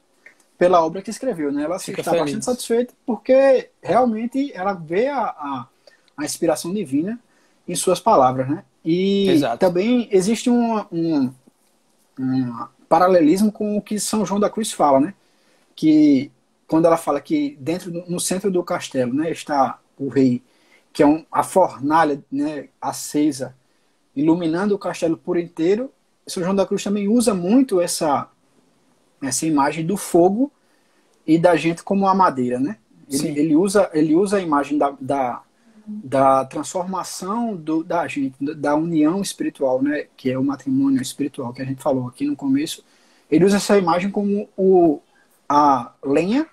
[0.58, 1.64] pela obra que escreveu, né?
[1.64, 2.24] Ela Fica está feliz.
[2.24, 5.66] bastante satisfeita porque realmente ela vê a, a,
[6.16, 7.18] a, inspiração divina
[7.66, 8.64] em suas palavras, né?
[8.84, 9.58] E Exato.
[9.58, 11.32] também existe um, um,
[12.18, 15.14] um paralelismo com o que São João da Cruz fala, né?
[15.74, 16.30] Que
[16.66, 20.42] quando ela fala que dentro no centro do castelo, né, está o rei
[20.92, 23.54] que é um, a fornalha né, acesa,
[24.14, 25.90] iluminando o castelo por inteiro.
[26.26, 28.28] São João da Cruz também usa muito essa,
[29.22, 30.52] essa imagem do fogo
[31.26, 32.76] e da gente como a madeira, né?
[33.10, 35.42] Ele, ele, usa, ele usa a imagem da, da,
[35.86, 40.06] da transformação do, da gente, da união espiritual, né?
[40.16, 42.84] Que é o matrimônio espiritual que a gente falou aqui no começo.
[43.30, 45.00] Ele usa essa imagem como o,
[45.48, 46.46] a lenha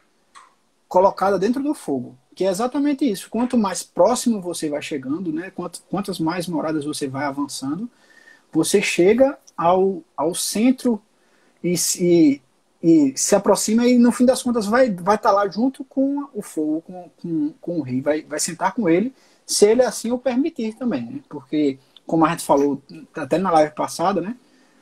[0.87, 3.29] colocada dentro do fogo que é exatamente isso.
[3.29, 7.89] Quanto mais próximo você vai chegando, né, quanto, quantas mais moradas você vai avançando,
[8.49, 11.01] você chega ao, ao centro
[11.61, 12.41] e, e,
[12.81, 16.27] e se aproxima e no fim das contas vai vai estar tá lá junto com
[16.33, 19.13] o fogo, com, com, com o rei, vai, vai sentar com ele,
[19.45, 21.19] se ele assim o permitir também, né?
[21.29, 22.81] porque como a gente falou
[23.15, 24.35] até na live passada, né,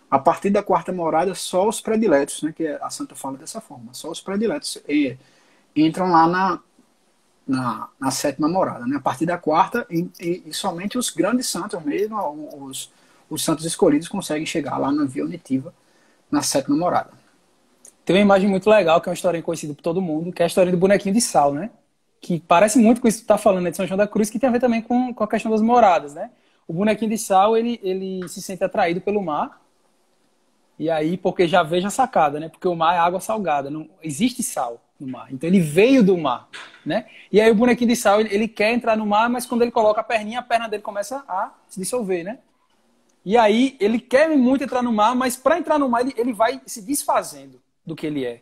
[0.09, 3.93] a partir da quarta morada só os prediletos, né, que a Santa fala dessa forma,
[3.93, 5.17] só os prediletos e,
[5.75, 6.59] entram lá na,
[7.47, 8.85] na, na sétima morada.
[8.87, 8.97] Né?
[8.97, 12.17] A partir da quarta, e, e, e, somente os grandes santos mesmo,
[12.61, 12.91] os,
[13.29, 15.73] os santos escolhidos, conseguem chegar lá na via unitiva,
[16.31, 17.11] na sétima morada.
[18.07, 20.45] Tem uma imagem muito legal, que é uma história conhecida por todo mundo, que é
[20.45, 21.69] a história do bonequinho de sal, né?
[22.21, 24.29] que parece muito com isso que tu tá falando né, de São João da Cruz,
[24.29, 26.31] que tem a ver também com, com a questão das moradas, né?
[26.67, 29.61] O bonequinho de sal, ele, ele se sente atraído pelo mar,
[30.79, 32.49] e aí, porque já veja a sacada, né?
[32.49, 35.27] Porque o mar é água salgada, não existe sal no mar.
[35.31, 36.47] Então ele veio do mar,
[36.85, 37.07] né?
[37.31, 39.71] E aí o bonequinho de sal, ele, ele quer entrar no mar, mas quando ele
[39.71, 42.39] coloca a perninha, a perna dele começa a se dissolver, né?
[43.25, 46.33] E aí ele quer muito entrar no mar, mas para entrar no mar ele, ele
[46.33, 48.41] vai se desfazendo do que ele é.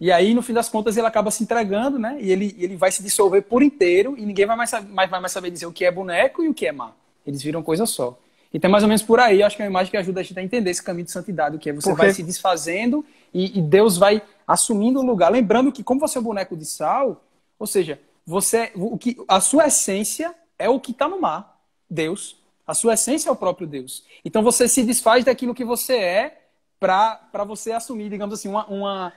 [0.00, 2.16] E aí, no fim das contas, ele acaba se entregando, né?
[2.20, 5.32] E ele, ele vai se dissolver por inteiro e ninguém vai mais, mais, vai mais
[5.32, 6.96] saber dizer o que é boneco e o que é mar.
[7.26, 8.16] Eles viram coisa só.
[8.54, 10.38] Então, mais ou menos por aí, acho que é uma imagem que ajuda a gente
[10.38, 12.02] a entender esse caminho de santidade, o que é você Porque...
[12.02, 15.30] vai se desfazendo e, e, Deus vai assumindo o lugar.
[15.30, 17.22] Lembrando que, como você é um boneco de sal,
[17.58, 22.36] ou seja, você, o que, a sua essência é o que está no mar, Deus.
[22.66, 24.04] A sua essência é o próprio Deus.
[24.24, 26.37] Então, você se desfaz daquilo que você é
[26.78, 29.12] para você assumir, digamos assim, uma, uma,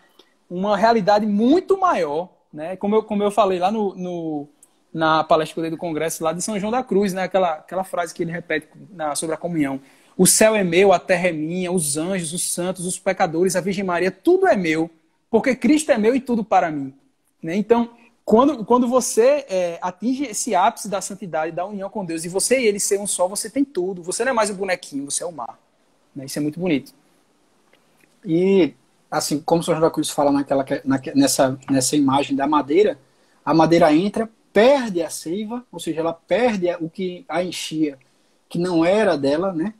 [0.50, 2.76] uma realidade muito maior, né?
[2.76, 4.48] Como eu, como eu falei lá no, no
[4.94, 7.24] na palestra que eu dei do Congresso lá de São João da Cruz, né?
[7.24, 9.80] Aquela, aquela frase que ele repete na, sobre a comunhão.
[10.18, 13.62] O céu é meu, a terra é minha, os anjos, os santos, os pecadores, a
[13.62, 14.90] Virgem Maria, tudo é meu,
[15.30, 16.94] porque Cristo é meu e tudo para mim.
[17.42, 17.56] Né?
[17.56, 17.92] Então,
[18.26, 22.60] quando, quando você é, atinge esse ápice da santidade, da união com Deus, e você
[22.60, 24.04] e ele ser um só, você tem tudo.
[24.04, 25.58] Você não é mais um bonequinho, você é o mar.
[26.16, 26.26] Né?
[26.26, 26.94] Isso é muito bonito.
[28.26, 28.74] E,
[29.10, 33.00] assim, como o São João da Cruz fala naquela, na, nessa, nessa imagem da madeira,
[33.44, 37.98] a madeira entra, perde a seiva, ou seja, ela perde o que a enchia,
[38.48, 39.74] que não era dela, né?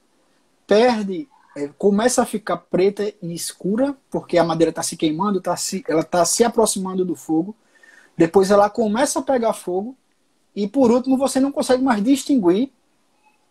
[0.66, 5.56] Perde, é, começa a ficar preta e escura, porque a madeira está se queimando, tá
[5.56, 7.56] se, ela está se aproximando do fogo.
[8.18, 9.96] Depois ela começa a pegar fogo,
[10.56, 12.72] e por último você não consegue mais distinguir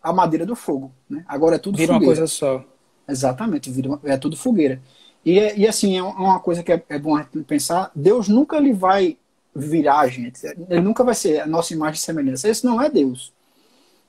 [0.01, 0.91] a madeira do fogo.
[1.09, 1.23] Né?
[1.27, 2.13] Agora é tudo vira fogueira.
[2.13, 2.65] uma coisa só.
[3.11, 4.81] Exatamente, vira é tudo fogueira.
[5.25, 8.57] E, e assim, é uma coisa que é, é bom a gente pensar, Deus nunca
[8.57, 9.17] ele vai
[9.55, 10.45] virar a gente.
[10.69, 12.49] Ele nunca vai ser a nossa imagem e semelhança.
[12.49, 13.33] Esse não é Deus.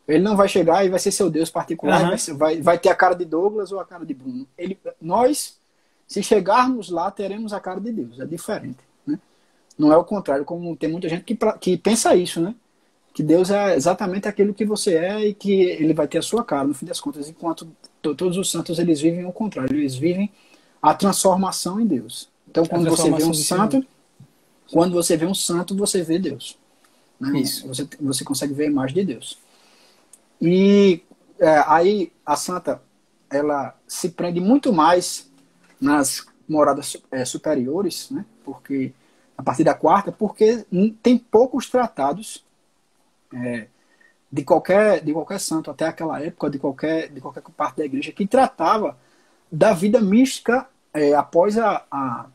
[0.06, 2.08] Ele não vai chegar e vai ser seu Deus particular, uhum.
[2.08, 4.46] vai, ser, vai, vai, ter a cara de Douglas ou a cara de Bruno.
[4.58, 5.58] Ele, nós,
[6.08, 8.18] se chegarmos lá, teremos a cara de Deus.
[8.18, 8.80] É diferente.
[9.06, 9.18] Né?
[9.78, 12.54] Não é o contrário, como tem muita gente que, que pensa isso, né?
[13.14, 16.42] Que Deus é exatamente aquilo que você é e que ele vai ter a sua
[16.42, 17.28] cara, no fim das contas.
[17.28, 17.68] Enquanto
[18.02, 19.76] todos os santos, eles vivem o contrário.
[19.76, 20.30] Eles vivem
[20.80, 22.28] a transformação em Deus.
[22.48, 23.86] Então, quando você vê um santo,
[24.70, 26.58] quando você vê um santo, você vê Deus.
[27.20, 27.40] Né?
[27.40, 27.66] Isso.
[27.68, 29.38] Você, você consegue ver a imagem de Deus.
[30.40, 31.02] E
[31.38, 32.82] é, aí a santa,
[33.30, 35.30] ela se prende muito mais
[35.80, 38.24] nas moradas é, superiores, né?
[38.44, 38.92] Porque
[39.36, 40.64] a partir da quarta, porque
[41.02, 42.44] tem poucos tratados
[43.32, 43.68] é,
[44.32, 48.12] de qualquer de qualquer santo até aquela época, de qualquer de qualquer parte da igreja
[48.12, 48.96] que tratava
[49.50, 52.26] da vida mística é, após a, a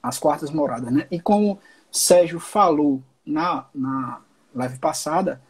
[0.00, 1.06] as quartas moradas, né?
[1.10, 1.58] E como
[1.90, 4.20] Sérgio falou na, na
[4.54, 5.40] live passada,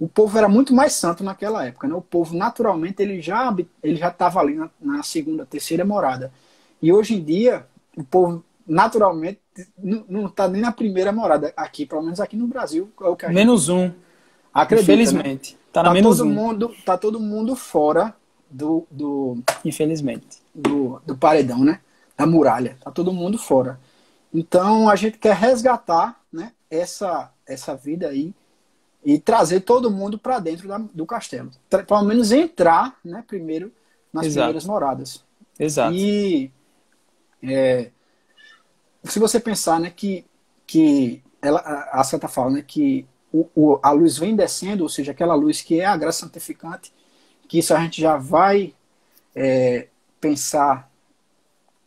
[0.00, 1.94] o povo era muito mais santo naquela época, né?
[1.94, 6.32] O povo naturalmente ele já ele já estava ali na, na, segunda, terceira morada.
[6.80, 9.40] E hoje em dia o povo naturalmente
[9.76, 12.90] não está nem na primeira morada aqui, pelo menos aqui no Brasil,
[13.26, 14.07] é menos gente um.
[14.52, 15.02] Acredita, né?
[15.02, 15.60] Infelizmente, né?
[15.72, 16.32] tá na tá menos todo um.
[16.32, 18.14] mundo tá todo mundo fora
[18.50, 21.80] do, do infelizmente do, do paredão, né?
[22.16, 23.78] Da muralha, tá todo mundo fora.
[24.32, 28.34] Então a gente quer resgatar né, essa, essa vida aí
[29.04, 31.50] e trazer todo mundo para dentro da, do castelo.
[31.68, 33.72] Pelo menos entrar né, primeiro
[34.12, 34.44] nas Exato.
[34.44, 35.24] primeiras moradas.
[35.58, 35.94] Exato.
[35.94, 36.50] E
[37.42, 37.90] é,
[39.04, 40.24] se você pensar né, que,
[40.66, 41.60] que ela,
[41.92, 45.62] a Santa fala né, que o, o, a luz vem descendo, ou seja, aquela luz
[45.62, 46.92] que é a graça santificante,
[47.48, 48.74] que isso a gente já vai
[49.34, 49.88] é,
[50.20, 50.88] pensar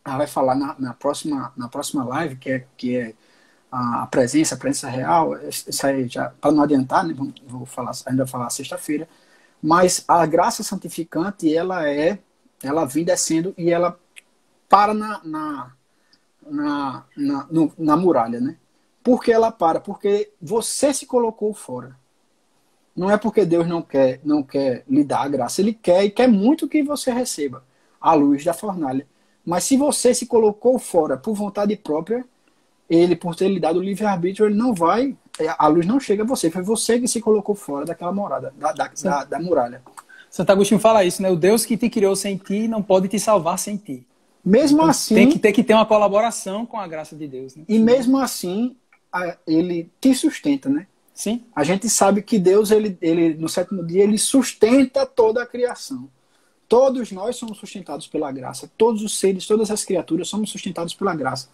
[0.04, 3.14] vai falar na, na, próxima, na próxima live, que é, que é
[3.70, 7.14] a presença, a presença real, isso aí já, para não adiantar, né,
[7.46, 9.08] vou falar, ainda falar sexta-feira,
[9.62, 12.18] mas a graça santificante, ela é,
[12.62, 13.98] ela vem descendo e ela
[14.68, 15.72] para na, na,
[16.50, 18.56] na, na, no, na muralha, né?
[19.02, 19.80] Por que ela para?
[19.80, 21.96] Porque você se colocou fora.
[22.94, 26.10] Não é porque Deus não quer, não quer lhe dar a graça, Ele quer e
[26.10, 27.64] quer muito que você receba
[28.00, 29.06] a luz da fornalha.
[29.44, 32.24] Mas se você se colocou fora por vontade própria,
[32.88, 35.16] ele, por ter lhe dado o livre-arbítrio, ele não vai.
[35.38, 36.50] É, a luz não chega a você.
[36.50, 39.82] Foi você que se colocou fora daquela morada, da, da, da, da muralha.
[40.30, 41.30] Santo Agostinho fala isso, né?
[41.30, 44.06] O Deus que te criou sem ti não pode te salvar sem ti.
[44.44, 45.14] Mesmo então, assim.
[45.14, 47.56] Tem que ter que ter uma colaboração com a graça de Deus.
[47.56, 47.64] Né?
[47.68, 48.76] E mesmo assim,
[49.46, 50.86] ele te sustenta, né?
[51.14, 51.44] Sim.
[51.54, 56.08] A gente sabe que Deus, ele, ele no sétimo dia, ele sustenta toda a criação.
[56.68, 58.70] Todos nós somos sustentados pela graça.
[58.78, 61.48] Todos os seres, todas as criaturas somos sustentados pela graça.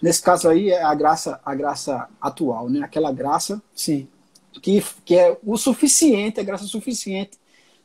[0.00, 2.80] Nesse caso aí é a graça, a graça atual, né?
[2.82, 4.08] Aquela graça Sim.
[4.62, 7.38] Que, que é o suficiente, a graça suficiente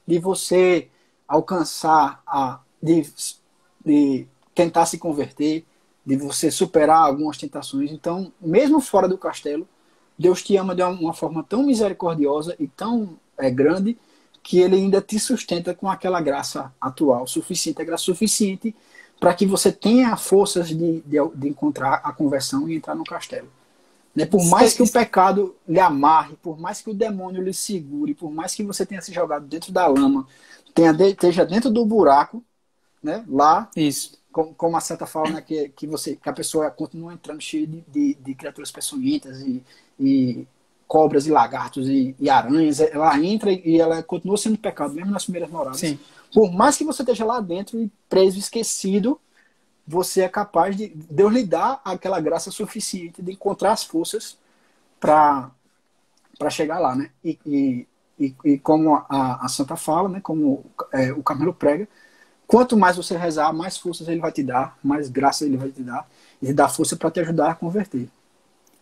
[0.08, 0.88] de você
[1.28, 3.06] alcançar a de,
[3.84, 5.66] de tentar se converter,
[6.10, 7.92] de você superar algumas tentações.
[7.92, 9.68] Então, mesmo fora do castelo,
[10.18, 13.96] Deus te ama de uma forma tão misericordiosa e tão é, grande
[14.42, 18.76] que ele ainda te sustenta com aquela graça atual suficiente, a graça suficiente
[19.20, 23.48] para que você tenha forças de, de, de, encontrar a conversão e entrar no castelo.
[24.16, 24.26] Né?
[24.26, 28.32] Por mais que o pecado lhe amarre, por mais que o demônio lhe segure, por
[28.32, 30.26] mais que você tenha se jogado dentro da lama,
[30.74, 32.44] tenha de, esteja dentro do buraco,
[33.04, 33.24] né?
[33.28, 34.19] lá, Isso.
[34.32, 35.42] Como, como a Santa fala, né?
[35.42, 39.64] que, que, você, que a pessoa continua entrando cheia de, de, de criaturas peçonhentas e,
[40.00, 40.48] e
[40.88, 45.24] cobras e lagartos e, e, aranhas, ela entra e ela continua sendo pecado, mesmo nas
[45.24, 45.80] primeiras moradas.
[45.80, 46.00] Sim.
[46.34, 49.20] Por mais que você esteja lá dentro e preso, esquecido,
[49.86, 54.38] você é capaz de Deus lhe dar aquela graça suficiente de encontrar as forças
[55.00, 55.52] para
[56.50, 57.10] chegar lá, né?
[57.24, 57.88] E, e,
[58.20, 60.20] e, e como a, a, Santa fala, né?
[60.22, 61.88] Como é, o Camelo prega,
[62.50, 65.84] quanto mais você rezar, mais forças ele vai te dar, mais graça ele vai te
[65.84, 66.10] dar
[66.42, 68.10] e dá força para te ajudar a converter.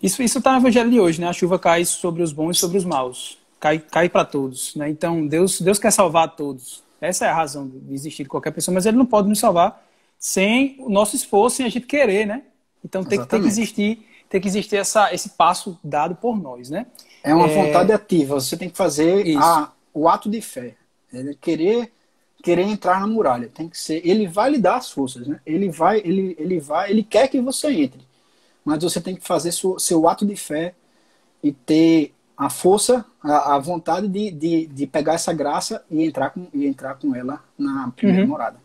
[0.02, 1.28] Isso está no Evangelho de hoje, né?
[1.28, 4.90] A chuva cai sobre os bons e sobre os maus, cai cai para todos, né?
[4.90, 6.82] Então Deus Deus quer salvar todos.
[7.02, 9.86] Essa é a razão de existir de qualquer pessoa, mas ele não pode nos salvar
[10.18, 12.44] sem o nosso esforço, sem a gente querer, né?
[12.86, 16.86] Então tem, tem que existir, tem que existir essa, esse passo dado por nós, né?
[17.22, 17.66] É uma é...
[17.66, 18.36] vontade ativa.
[18.36, 20.76] Você tem que fazer a, o ato de fé,
[21.14, 21.92] é querer
[22.44, 23.50] querer entrar na muralha.
[23.54, 24.02] Tem que ser.
[24.08, 25.40] Ele vai lhe dar as forças, né?
[25.46, 28.02] Ele vai, ele, ele vai, ele quer que você entre,
[28.64, 30.74] mas você tem que fazer seu, seu ato de fé
[31.44, 36.30] e ter a força, a, a vontade de, de, de, pegar essa graça e entrar
[36.30, 38.30] com, e entrar com ela na primeira uhum.
[38.30, 38.60] morada.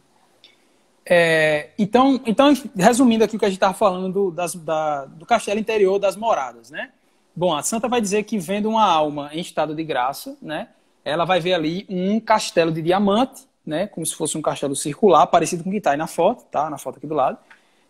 [1.05, 5.25] É, então, então, resumindo aqui o que a gente estava falando do, das, da, do
[5.25, 6.91] castelo interior das moradas, né?
[7.35, 10.69] Bom, a santa vai dizer que vendo uma alma em estado de graça, né?
[11.05, 13.87] Ela vai ver ali um castelo de diamante, né?
[13.87, 16.69] Como se fosse um castelo circular, parecido com o que está aí na foto, tá?
[16.69, 17.39] Na foto aqui do lado.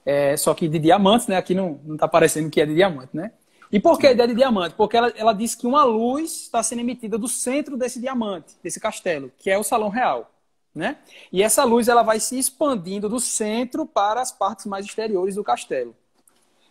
[0.05, 1.37] É, só que de diamante, né?
[1.37, 3.33] Aqui não, não tá parecendo que é de diamante, né?
[3.73, 4.75] E por que a ideia de diamante?
[4.75, 8.79] Porque ela, ela diz que uma luz está sendo emitida do centro desse diamante, desse
[8.79, 10.31] castelo, que é o salão real.
[10.75, 10.97] Né?
[11.31, 15.45] E essa luz ela vai se expandindo do centro para as partes mais exteriores do
[15.45, 15.95] castelo.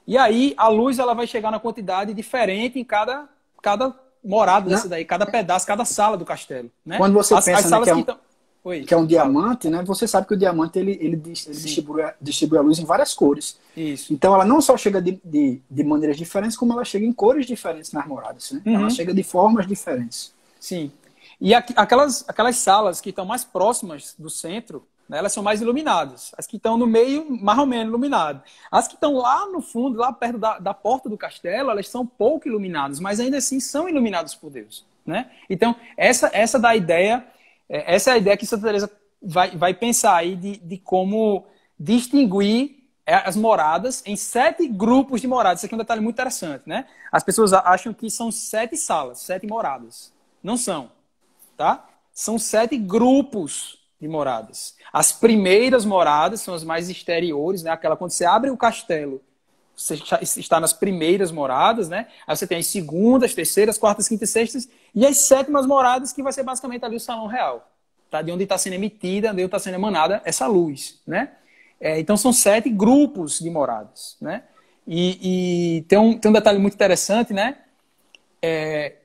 [0.05, 3.27] E aí a luz ela vai chegar na quantidade diferente em cada,
[3.61, 6.71] cada morada dessa daí, cada pedaço, cada sala do castelo.
[6.85, 6.97] Né?
[6.97, 8.17] Quando você as, pensa as né, que, é um, que,
[8.85, 9.83] que, é um, diamante, né?
[9.83, 13.57] Você sabe que o diamante ele, ele, distribui, distribui, a luz em várias cores.
[13.75, 14.13] Isso.
[14.13, 17.47] Então ela não só chega de, de, de maneiras diferentes, como ela chega em cores
[17.47, 18.51] diferentes nas moradas.
[18.51, 18.61] Né?
[18.65, 18.75] Uhum.
[18.75, 20.31] Ela chega de formas diferentes.
[20.59, 20.91] Sim.
[21.39, 26.31] E aquelas, aquelas salas que estão mais próximas do centro, né, elas são mais iluminadas.
[26.37, 28.43] As que estão no meio, mais ou menos iluminadas.
[28.71, 32.05] As que estão lá no fundo, lá perto da, da porta do castelo, elas são
[32.05, 34.85] pouco iluminadas, mas ainda assim são iluminadas por Deus.
[35.05, 35.31] Né?
[35.49, 37.25] Então, essa, essa da ideia,
[37.71, 41.45] essa é a ideia que Santa Teresa vai, vai pensar aí de, de como
[41.79, 45.59] distinguir é, as moradas em sete grupos de moradas.
[45.59, 46.85] Isso aqui é um detalhe muito interessante, né?
[47.11, 50.13] As pessoas acham que são sete salas, sete moradas.
[50.43, 50.89] Não são
[51.61, 51.87] tá?
[52.11, 54.75] São sete grupos de moradas.
[54.91, 57.69] As primeiras moradas são as mais exteriores, né?
[57.69, 59.21] Aquela quando você abre o castelo,
[59.81, 59.95] você
[60.39, 62.07] está nas primeiras moradas, né?
[62.27, 66.31] Aí você tem as segundas, terceiras, quartas, quintas, sextas e as sétimas moradas que vai
[66.31, 67.71] ser basicamente ali o salão real,
[68.09, 68.21] tá?
[68.21, 71.31] De onde está sendo emitida, de onde está sendo emanada essa luz, né?
[71.79, 74.43] É, então são sete grupos de moradas, né?
[74.85, 77.57] E, e tem, um, tem um detalhe muito interessante, né?
[78.41, 78.97] É,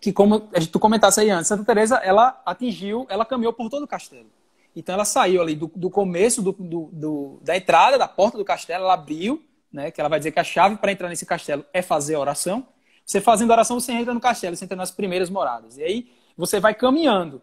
[0.00, 3.88] que como tu comentasse aí antes, Santa Teresa ela atingiu, ela caminhou por todo o
[3.88, 4.30] castelo.
[4.74, 8.44] Então ela saiu ali do, do começo do, do, do, da entrada da porta do
[8.44, 9.42] castelo, ela abriu,
[9.72, 9.90] né?
[9.90, 12.66] Que ela vai dizer que a chave para entrar nesse castelo é fazer oração.
[13.04, 15.78] Você fazendo oração, você entra no castelo, você entra nas primeiras moradas.
[15.78, 17.42] E aí você vai caminhando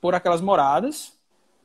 [0.00, 1.12] por aquelas moradas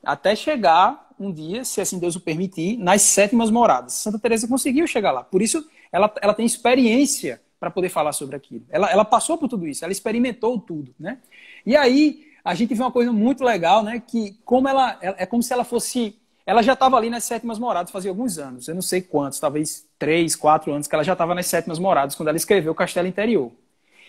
[0.04, 3.94] até chegar um dia, se assim Deus o permitir, nas sétimas moradas.
[3.94, 5.24] Santa Teresa conseguiu chegar lá.
[5.24, 8.66] Por isso ela, ela tem experiência para poder falar sobre aquilo.
[8.70, 11.20] Ela, ela passou por tudo isso, ela experimentou tudo, né?
[11.66, 14.00] E aí a gente vê uma coisa muito legal, né?
[14.00, 16.16] Que como ela é como se ela fosse,
[16.48, 19.86] ela já estava ali nas sétimas moradas fazia alguns anos, eu não sei quantos, talvez
[20.00, 23.06] três, quatro anos que ela já estava nas sétimas moradas quando ela escreveu o Castelo
[23.06, 23.52] Interior.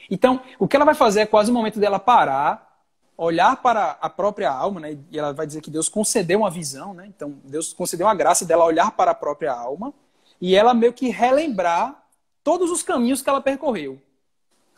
[0.08, 2.80] Então, o que ela vai fazer é quase o momento dela parar,
[3.16, 4.96] olhar para a própria alma, né?
[5.10, 7.06] E ela vai dizer que Deus concedeu uma visão, né?
[7.08, 9.92] Então, Deus concedeu a graça dela olhar para a própria alma
[10.40, 12.06] e ela meio que relembrar
[12.44, 14.00] todos os caminhos que ela percorreu.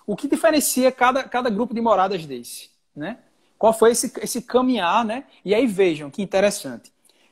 [0.06, 2.70] O que diferencia cada, cada grupo de moradas desse?
[2.96, 3.18] Né?
[3.58, 5.04] Qual foi esse, esse caminhar?
[5.04, 5.24] Né?
[5.44, 6.90] E aí vejam que interessante.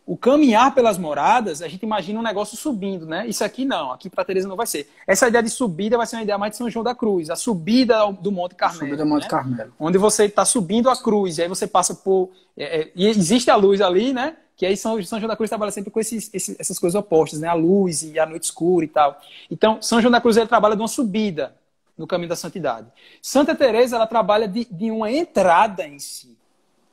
[0.09, 3.27] O caminhar pelas moradas, a gente imagina um negócio subindo, né?
[3.27, 4.89] Isso aqui não, aqui para Teresa não vai ser.
[5.07, 7.37] Essa ideia de subida vai ser uma ideia mais de São João da Cruz, a
[7.37, 8.87] subida do Monte Carmelo.
[8.87, 9.29] Subida do Monte né?
[9.29, 9.73] Carmelo.
[9.79, 12.31] Onde você está subindo a cruz, e aí você passa por.
[12.57, 14.35] É, é, e existe a luz ali, né?
[14.57, 17.39] Que aí São, São João da Cruz trabalha sempre com esses, esses, essas coisas opostas,
[17.41, 17.49] né?
[17.49, 19.21] A luz e a noite escura e tal.
[19.51, 21.55] Então, São João da Cruz ele trabalha de uma subida
[21.99, 22.87] no caminho da santidade.
[23.21, 26.35] Santa Teresa ela trabalha de, de uma entrada em si,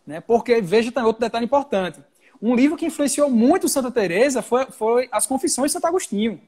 [0.05, 0.20] né?
[0.20, 2.03] Porque veja também outro detalhe importante
[2.41, 6.39] um livro que influenciou muito Santa Teresa foi, foi As Confissões de Santo Agostinho.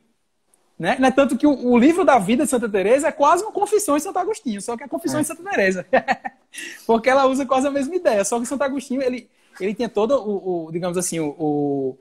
[0.77, 0.95] Né?
[0.99, 3.51] Não é tanto que o, o, livro da vida de Santa Teresa é quase uma
[3.51, 5.21] confissão de Santo Agostinho, só que é a confissão é.
[5.21, 5.85] de Santa Teresa.
[6.85, 9.27] Porque ela usa quase a mesma ideia, só que Santo Agostinho ele,
[9.59, 11.97] ele tem todo o, o digamos assim, o, o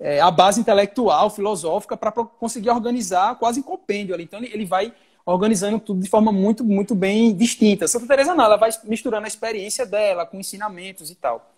[0.00, 4.24] é, a base intelectual, filosófica para conseguir organizar quase em compêndio ali.
[4.24, 4.92] Então ele, ele vai
[5.26, 7.86] organizando tudo de forma muito muito bem distinta.
[7.86, 11.50] Santa Teresa não, ela vai misturando a experiência dela com ensinamentos e tal.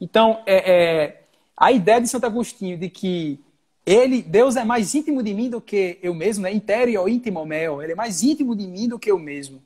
[0.00, 1.21] Então, é, é
[1.56, 3.38] a ideia de Santo Agostinho de que
[3.84, 6.52] ele, Deus é mais íntimo de mim do que eu mesmo, né?
[6.52, 9.60] Interior íntimo meu, ele é mais íntimo de mim do que eu mesmo.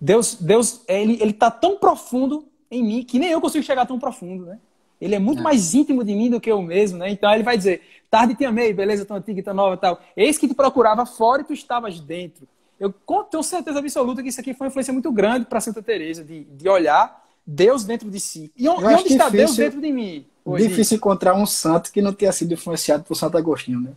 [0.00, 3.98] Deus, Deus, ele ele tá tão profundo em mim que nem eu consigo chegar tão
[3.98, 4.58] profundo, né?
[5.00, 5.42] Ele é muito é.
[5.42, 7.10] mais íntimo de mim do que eu mesmo, né?
[7.10, 10.00] Então ele vai dizer: tarde te amei, beleza, tão antiga e tão nova, tal.
[10.16, 12.46] Eis que te procurava fora e tu estavas dentro.
[12.78, 12.92] Eu
[13.30, 16.44] tenho certeza absoluta que isso aqui foi uma influência muito grande para Santa Teresa de,
[16.44, 18.52] de olhar Deus dentro de si.
[18.56, 20.26] E onde, onde está difícil, Deus dentro de mim?
[20.54, 23.90] Difícil encontrar um santo que não tenha sido influenciado por Santo Agostinho, né?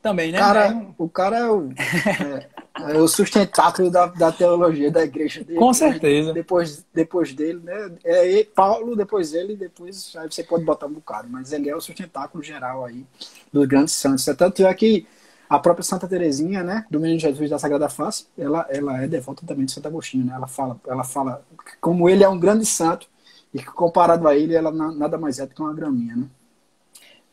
[0.00, 0.38] Também, né?
[0.38, 0.86] Cara, é.
[0.98, 5.42] O cara é o, é, é o sustentáculo da, da, teologia da igreja.
[5.42, 6.32] Dele, Com certeza.
[6.32, 7.90] Depois, depois dele, né?
[8.04, 11.80] É Paulo, depois ele, depois aí você pode botar um bocado, mas ele é o
[11.80, 13.06] sustentáculo geral aí
[13.50, 14.24] dos grandes santos.
[14.36, 15.06] Tanto é que
[15.48, 19.46] a própria Santa Teresinha, né, do Menino Jesus da Sagrada Face, ela, ela é devota
[19.46, 20.34] também de Santo Agostinho, né?
[20.34, 21.42] Ela fala, ela fala
[21.80, 23.08] como ele é um grande santo
[23.54, 26.26] e que comparado a ele, ela nada mais é do que uma graminha, né?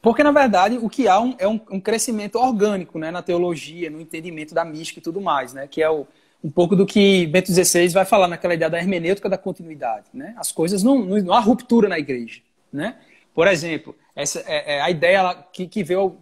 [0.01, 3.89] Porque, na verdade, o que há um, é um, um, crescimento orgânico né, na teologia,
[3.89, 5.67] no entendimento da mística e tudo mais, né?
[5.67, 6.07] Que é o,
[6.43, 10.33] um pouco do que Bento XVI vai falar naquela ideia da hermenêutica da continuidade, né?
[10.37, 12.41] As coisas não, não, não há ruptura na igreja,
[12.71, 12.95] né?
[13.33, 16.17] Por exemplo, essa é, é a ideia que, que veio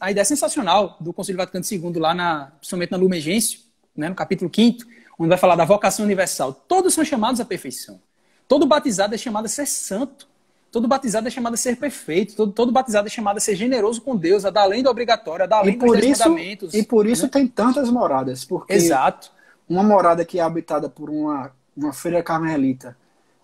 [0.00, 3.60] a ideia sensacional do Concílio Vaticano II lá na principalmente na Lumen Gentium,
[3.96, 4.84] né, no capítulo 5
[5.18, 6.52] onde vai falar da vocação universal.
[6.52, 8.00] Todos são chamados à perfeição.
[8.48, 10.28] Todo batizado é chamado a ser santo.
[10.70, 12.34] Todo batizado é chamado a ser perfeito.
[12.34, 15.44] Todo, todo batizado é chamado a ser generoso com Deus, a dar além do obrigatório,
[15.44, 16.74] a dar além e por dos isso, mandamentos.
[16.74, 17.28] E por isso né?
[17.28, 18.44] tem tantas moradas.
[18.44, 19.30] Porque Exato.
[19.68, 22.96] Uma morada que é habitada por uma, uma freira carmelita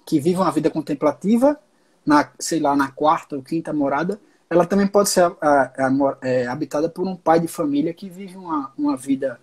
[0.04, 1.58] que vive uma vida contemplativa
[2.04, 4.18] na, sei lá, na quarta ou quinta morada,
[4.48, 8.08] ela também pode ser a, a, a, é, habitada por um pai de família que
[8.08, 9.38] vive uma, uma vida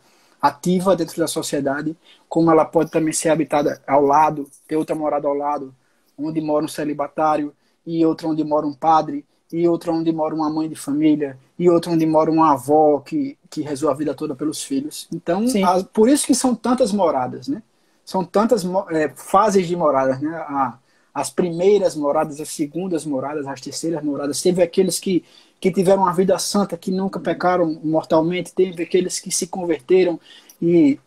[0.47, 1.95] ativa dentro da sociedade,
[2.27, 5.73] como ela pode também ser habitada ao lado, ter outra morada ao lado,
[6.17, 7.53] onde mora um celibatário,
[7.85, 11.69] e outra onde mora um padre, e outra onde mora uma mãe de família, e
[11.69, 15.07] outra onde mora uma avó que, que rezou a vida toda pelos filhos.
[15.13, 15.45] Então,
[15.93, 17.61] por isso que são tantas moradas, né?
[18.03, 20.35] São tantas é, fases de moradas, né?
[20.35, 20.77] A,
[21.15, 24.41] as primeiras moradas, as segundas moradas, as terceiras moradas.
[24.41, 25.23] Teve aqueles que,
[25.61, 30.19] que tiveram uma vida santa, que nunca pecaram mortalmente, teve aqueles que se converteram
[30.61, 30.99] e,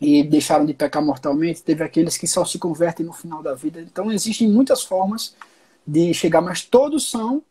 [0.00, 3.80] e deixaram de pecar mortalmente, teve aqueles que só se convertem no final da vida.
[3.80, 5.34] Então, existem muitas formas
[5.84, 7.42] de chegar, mas todos são.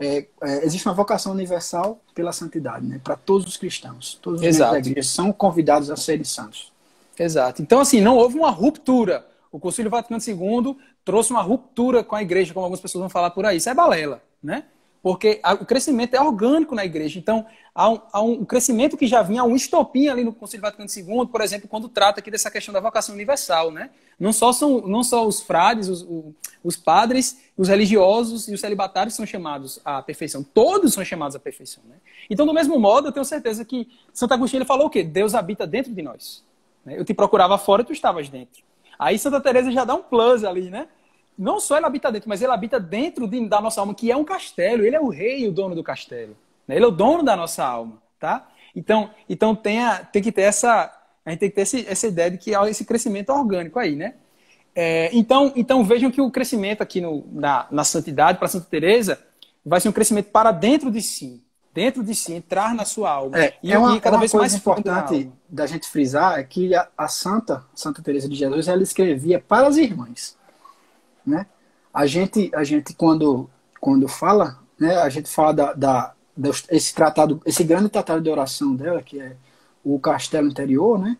[0.00, 3.00] É, é, existe uma vocação universal pela santidade, né?
[3.04, 4.18] para todos os cristãos.
[4.20, 4.72] Todos os Exato.
[4.72, 6.72] da igreja são convidados a serem santos.
[7.16, 7.62] Exato.
[7.62, 9.26] Então, assim, não houve uma ruptura.
[9.52, 13.30] O Concílio Vaticano II trouxe uma ruptura com a igreja, como algumas pessoas vão falar
[13.30, 13.56] por aí.
[13.56, 14.64] Isso é balela, né?
[15.02, 17.18] Porque o crescimento é orgânico na igreja.
[17.18, 20.60] Então, há um, há um crescimento que já vinha, há um estopim ali no Concílio
[20.60, 23.88] Vaticano II, por exemplo, quando trata aqui dessa questão da vocação universal, né?
[24.18, 26.06] Não só, são, não só os frades, os,
[26.62, 30.42] os padres, os religiosos e os celibatários são chamados à perfeição.
[30.42, 31.96] Todos são chamados à perfeição, né?
[32.28, 35.02] Então, do mesmo modo, eu tenho certeza que Santo Agostinho ele falou o quê?
[35.02, 36.44] Deus habita dentro de nós.
[36.84, 36.98] Né?
[36.98, 38.62] Eu te procurava fora e tu estavas dentro.
[39.00, 40.86] Aí Santa Teresa já dá um plus ali, né?
[41.40, 44.16] não só ele habita dentro, mas ele habita dentro de, da nossa alma, que é
[44.16, 44.84] um castelo.
[44.84, 46.36] Ele é o rei, o dono do castelo.
[46.68, 46.76] Né?
[46.76, 48.46] Ele é o dono da nossa alma, tá?
[48.76, 50.94] Então, então tem, a, tem que ter essa,
[51.24, 53.96] a gente tem que ter esse, essa ideia de que há esse crescimento orgânico aí,
[53.96, 54.16] né?
[54.74, 59.18] É, então, então vejam que o crescimento aqui no, na, na santidade para Santa Teresa
[59.64, 61.42] vai ser um crescimento para dentro de si,
[61.72, 63.38] dentro de si, entrar na sua alma.
[63.38, 66.74] É, e é uma, cada uma vez coisa mais importante da gente frisar é que
[66.74, 70.38] a, a Santa Santa Teresa de Jesus ela escrevia para as irmãs
[71.24, 71.46] né?
[71.92, 73.48] A gente, a gente quando,
[73.80, 76.14] quando fala, né, a gente fala da, da,
[76.70, 79.36] esse tratado, esse grande tratado de oração dela, que é
[79.84, 81.16] o Castelo Interior, né?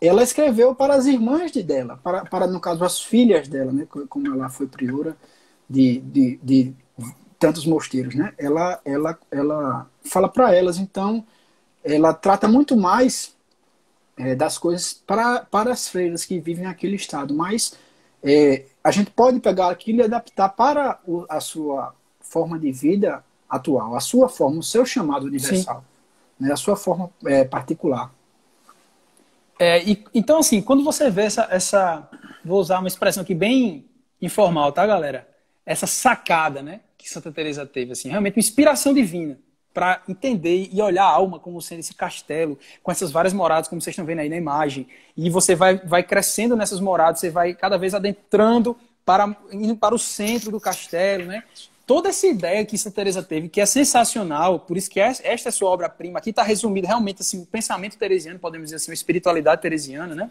[0.00, 3.86] Ela escreveu para as irmãs de dela, para, para no caso as filhas dela, né?
[4.08, 5.16] Como ela foi priora
[5.68, 6.74] de, de, de
[7.46, 8.34] tantos mosteiros, né?
[8.36, 11.24] Ela, ela, ela fala para elas, então,
[11.84, 13.36] ela trata muito mais
[14.16, 17.74] é, das coisas para, para as freiras que vivem naquele estado, mas
[18.20, 23.24] é, a gente pode pegar aquilo e adaptar para o, a sua forma de vida
[23.48, 25.84] atual, a sua forma, o seu chamado universal,
[26.40, 28.12] né, a sua forma é, particular.
[29.56, 32.10] É, e, então, assim, quando você vê essa, essa.
[32.44, 33.86] Vou usar uma expressão aqui bem
[34.20, 35.28] informal, tá, galera?
[35.64, 36.80] Essa sacada, né?
[36.96, 39.38] Que Santa Teresa teve, assim, realmente uma inspiração divina
[39.76, 43.78] para entender e olhar a alma como sendo esse castelo, com essas várias moradas, como
[43.78, 44.88] vocês estão vendo aí na imagem.
[45.14, 48.74] E você vai, vai crescendo nessas moradas, você vai cada vez adentrando
[49.04, 51.44] para, indo para o centro do castelo, né?
[51.86, 55.52] Toda essa ideia que Santa Teresa teve, que é sensacional, por isso que esta é
[55.52, 59.60] sua obra-prima, aqui está resumido realmente assim, o pensamento teresiano, podemos dizer assim, a espiritualidade
[59.60, 60.30] teresiana, né?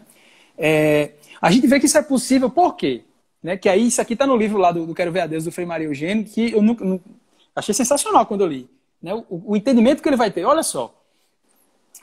[0.58, 3.04] É, a gente vê que isso é possível, por quê?
[3.46, 3.56] Né?
[3.56, 5.52] Que aí, isso aqui está no livro lá do, do Quero Ver a Deus, do
[5.52, 7.04] Frei Maria Eugênio, que eu nunca, nunca,
[7.54, 8.68] achei sensacional quando eu li
[9.00, 10.44] né, o, o, entendimento que ele vai ter.
[10.44, 11.00] Olha só,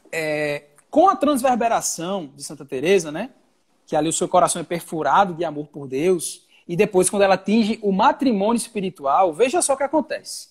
[0.10, 3.32] é, com a transverberação de Santa Teresa, né,
[3.86, 7.34] que ali o seu coração é perfurado de amor por Deus, e depois quando ela
[7.34, 10.48] atinge o matrimônio espiritual, veja só o que acontece.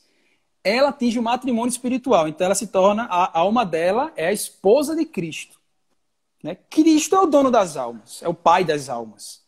[0.63, 4.95] Ela atinge o matrimônio espiritual, então ela se torna a alma dela é a esposa
[4.95, 5.59] de Cristo.
[6.43, 6.55] Né?
[6.69, 9.42] Cristo é o dono das almas, é o pai das almas.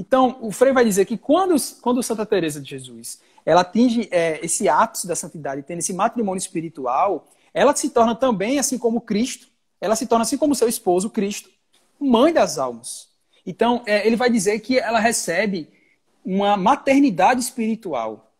[0.00, 4.42] Então, o Frei vai dizer que quando, quando Santa Teresa de Jesus ela atinge é,
[4.42, 9.48] esse ápice da santidade, tendo esse matrimônio espiritual, ela se torna também, assim como Cristo,
[9.78, 11.50] ela se torna, assim como seu esposo, Cristo,
[12.00, 13.10] mãe das almas.
[13.44, 15.68] Então, é, ele vai dizer que ela recebe
[16.24, 18.32] uma maternidade espiritual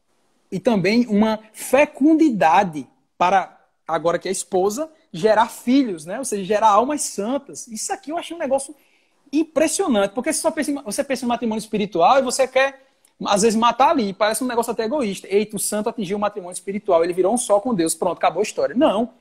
[0.50, 2.88] e também uma fecundidade
[3.18, 6.18] para, agora que é esposa, gerar filhos, né?
[6.18, 7.68] ou seja, gerar almas santas.
[7.68, 8.74] Isso aqui eu achei um negócio
[9.32, 12.86] impressionante, porque você, só pensa, você pensa em matrimônio espiritual e você quer
[13.26, 15.26] às vezes matar ali, parece um negócio até egoísta.
[15.30, 18.40] Eita, o santo atingiu o matrimônio espiritual, ele virou um só com Deus, pronto, acabou
[18.40, 18.74] a história.
[18.74, 19.12] Não.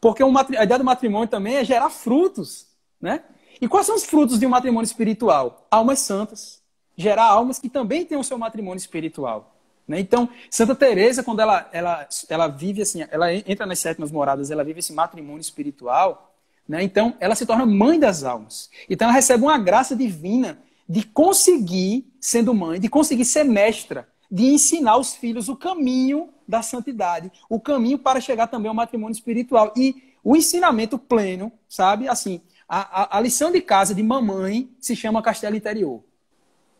[0.00, 2.66] Porque um a ideia do matrimônio também é gerar frutos,
[3.00, 3.22] né?
[3.60, 5.66] E quais são os frutos de um matrimônio espiritual?
[5.70, 6.62] Almas santas.
[6.96, 9.54] Gerar almas que também têm o seu matrimônio espiritual.
[9.86, 10.00] Né?
[10.00, 14.64] Então, Santa Teresa, quando ela, ela, ela vive assim, ela entra nas sétimas moradas, ela
[14.64, 16.29] vive esse matrimônio espiritual,
[16.70, 16.84] né?
[16.84, 18.70] então ela se torna mãe das almas.
[18.88, 24.44] Então ela recebe uma graça divina de conseguir, sendo mãe, de conseguir ser mestra, de
[24.44, 29.74] ensinar os filhos o caminho da santidade, o caminho para chegar também ao matrimônio espiritual.
[29.76, 32.06] E o ensinamento pleno, sabe?
[32.06, 36.04] Assim, a, a, a lição de casa de mamãe se chama Castelo Interior.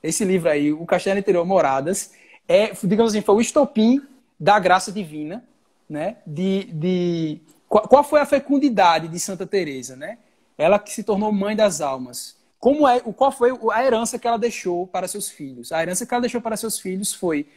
[0.01, 2.13] Esse livro aí, o Castelo Interior Moradas,
[2.47, 4.01] é, digamos assim, foi o estopim
[4.39, 5.45] da graça divina,
[5.89, 6.19] né?
[6.25, 10.19] De, de qual, qual foi a fecundidade de Santa Teresa, né?
[10.59, 14.39] Ela que se tornou mãe das almas como é, qual foi a herança que ela
[14.39, 15.73] deixou para seus filhos?
[15.73, 17.49] A herança que ela deixou para seus filhos foi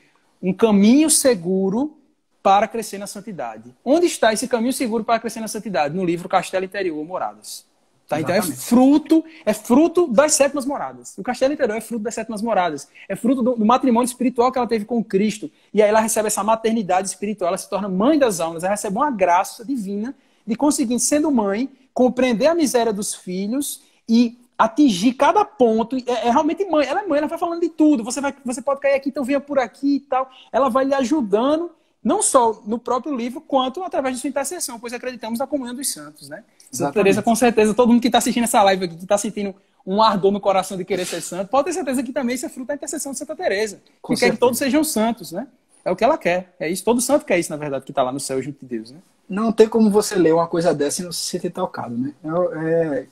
[0.41, 1.97] um caminho seguro
[2.41, 3.75] para crescer na santidade.
[3.83, 5.93] Onde está esse caminho seguro para crescer na santidade?
[5.93, 7.65] No livro Castelo Interior Moradas.
[8.07, 8.19] Tá?
[8.19, 11.17] Então é fruto, é fruto das sétimas moradas.
[11.17, 12.87] O Castelo Interior é fruto das sétimas moradas.
[13.07, 15.49] É fruto do, do, matrimônio espiritual que ela teve com Cristo.
[15.73, 18.95] E aí ela recebe essa maternidade espiritual, ela se torna mãe das almas, ela recebe
[18.97, 20.13] uma graça divina
[20.45, 25.95] de conseguir, sendo mãe, compreender a miséria dos filhos e atingir cada ponto.
[25.97, 26.85] É, é, realmente mãe.
[26.85, 28.03] Ela é mãe, ela vai falando de tudo.
[28.03, 30.29] Você, vai, você pode cair aqui, então venha por aqui e tal.
[30.51, 31.71] Ela vai lhe ajudando,
[32.03, 35.89] não só no próprio livro, quanto através de sua intercessão, pois acreditamos na comunhão dos
[35.89, 36.43] santos, né?
[36.75, 39.55] Santa Teresa, com certeza, todo mundo que está assistindo essa live aqui, que está sentindo
[39.85, 42.49] um ardor no coração de querer ser santo, pode ter certeza que também isso é
[42.49, 43.81] fruto da intercessão de Santa Teresa.
[44.05, 45.47] Que quer que todos sejam santos, né?
[45.85, 46.55] É o que ela quer.
[46.59, 46.83] É isso.
[46.83, 48.99] Todo santo quer isso, na verdade, que está lá no céu junto de Deus, né?
[49.29, 52.13] Não tem como você ler uma coisa dessa e não se sentir tocado, né?
[52.23, 53.07] É, é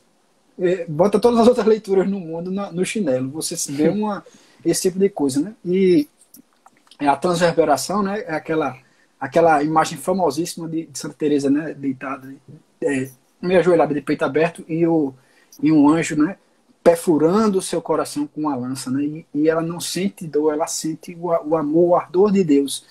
[0.59, 3.29] é, bota todas as outras leituras no mundo na, no chinelo.
[3.31, 4.23] Você vê uma,
[4.63, 5.55] esse tipo de coisa, né?
[5.65, 6.07] E
[6.99, 8.21] a transverberação, né?
[8.27, 8.77] É aquela,
[9.19, 11.73] aquela imagem famosíssima de, de Santa Teresa, né?
[11.73, 12.33] Deitada,
[12.81, 13.09] é,
[13.41, 15.13] meio ajoelhada de peito aberto e, o,
[15.61, 16.37] e um anjo, né?
[16.83, 19.03] Perfurando o seu coração com uma lança, né?
[19.03, 22.85] E, e ela não sente dor, ela sente o, o amor, o ardor de Deus.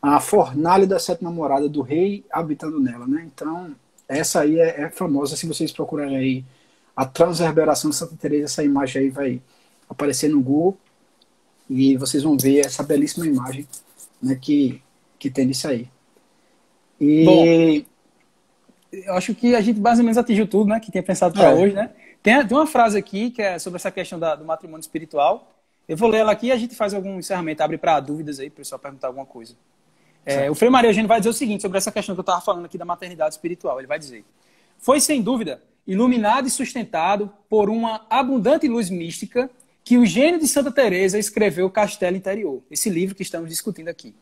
[0.00, 3.28] A fornalha da sétima morada do rei habitando nela, né?
[3.32, 3.74] Então,
[4.08, 6.44] essa aí é, é famosa, se vocês procurarem aí
[6.94, 9.42] a transverberação de Santa Teresa, essa imagem aí vai
[9.88, 10.76] aparecer no Google
[11.68, 13.66] e vocês vão ver essa belíssima imagem
[14.22, 14.82] né, que,
[15.18, 15.88] que tem disso aí.
[17.00, 17.91] E Bom,
[18.92, 21.50] eu acho que a gente mais ou menos atingiu tudo, né, que tinha pensado para
[21.50, 21.54] é.
[21.54, 21.90] hoje, né?
[22.22, 25.52] Tem, tem uma frase aqui que é sobre essa questão da, do matrimônio espiritual.
[25.88, 28.48] Eu vou ler ela aqui e a gente faz algum encerramento, abre para dúvidas aí,
[28.48, 29.54] para o pessoal perguntar alguma coisa.
[30.24, 32.40] É, o Frei Maria Eugênio vai dizer o seguinte sobre essa questão que eu estava
[32.40, 33.80] falando aqui da maternidade espiritual.
[33.80, 34.24] Ele vai dizer:
[34.78, 39.50] Foi sem dúvida iluminado e sustentado por uma abundante luz mística,
[39.82, 44.14] que o gênio de Santa Teresa escreveu Castelo Interior, esse livro que estamos discutindo aqui.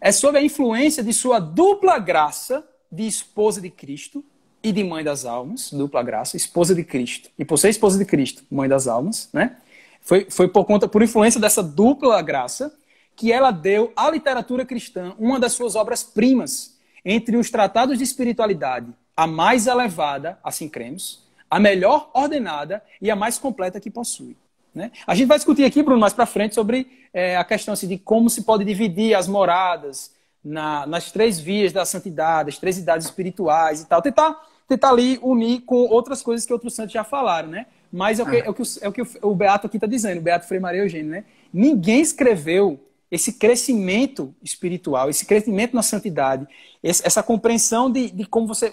[0.00, 4.24] é sob a influência de sua dupla graça de esposa de Cristo
[4.62, 7.30] e de mãe das almas, dupla graça, esposa de Cristo.
[7.38, 9.56] E por ser esposa de Cristo, mãe das almas, né?
[10.00, 12.74] Foi, foi por conta, por influência dessa dupla graça,
[13.14, 18.92] que ela deu à literatura cristã uma das suas obras-primas, entre os tratados de espiritualidade,
[19.16, 24.36] a mais elevada, assim cremos, a melhor ordenada e a mais completa que possui.
[24.74, 24.92] Né?
[25.06, 27.98] A gente vai discutir aqui, Bruno, mais para frente, sobre é, a questão assim, de
[27.98, 30.12] como se pode dividir as moradas
[30.44, 34.00] na, nas três vias da santidade, as três idades espirituais e tal.
[34.00, 37.66] Tentar, tentar ali unir com outras coisas que outros santos já falaram, né?
[37.92, 38.46] Mas é o que, é.
[38.46, 40.82] é o, que, é o, que o Beato aqui está dizendo, o Beato Frei Maria
[40.82, 41.24] Eugênio, né?
[41.52, 42.78] Ninguém escreveu
[43.10, 46.46] esse crescimento espiritual, esse crescimento na santidade,
[46.82, 48.72] essa compreensão de, de como você,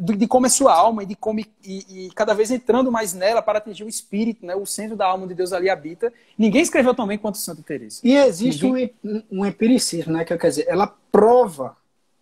[0.00, 3.14] de, de, como é sua alma e de como e, e, cada vez entrando mais
[3.14, 6.12] nela para atingir o espírito, né, o centro da alma de Deus ali habita.
[6.36, 8.00] Ninguém escreveu tão bem quanto Santa Teresa.
[8.04, 8.94] E existe Ninguém...
[9.02, 11.76] um, um empiricismo, né, que quer dizer, ela prova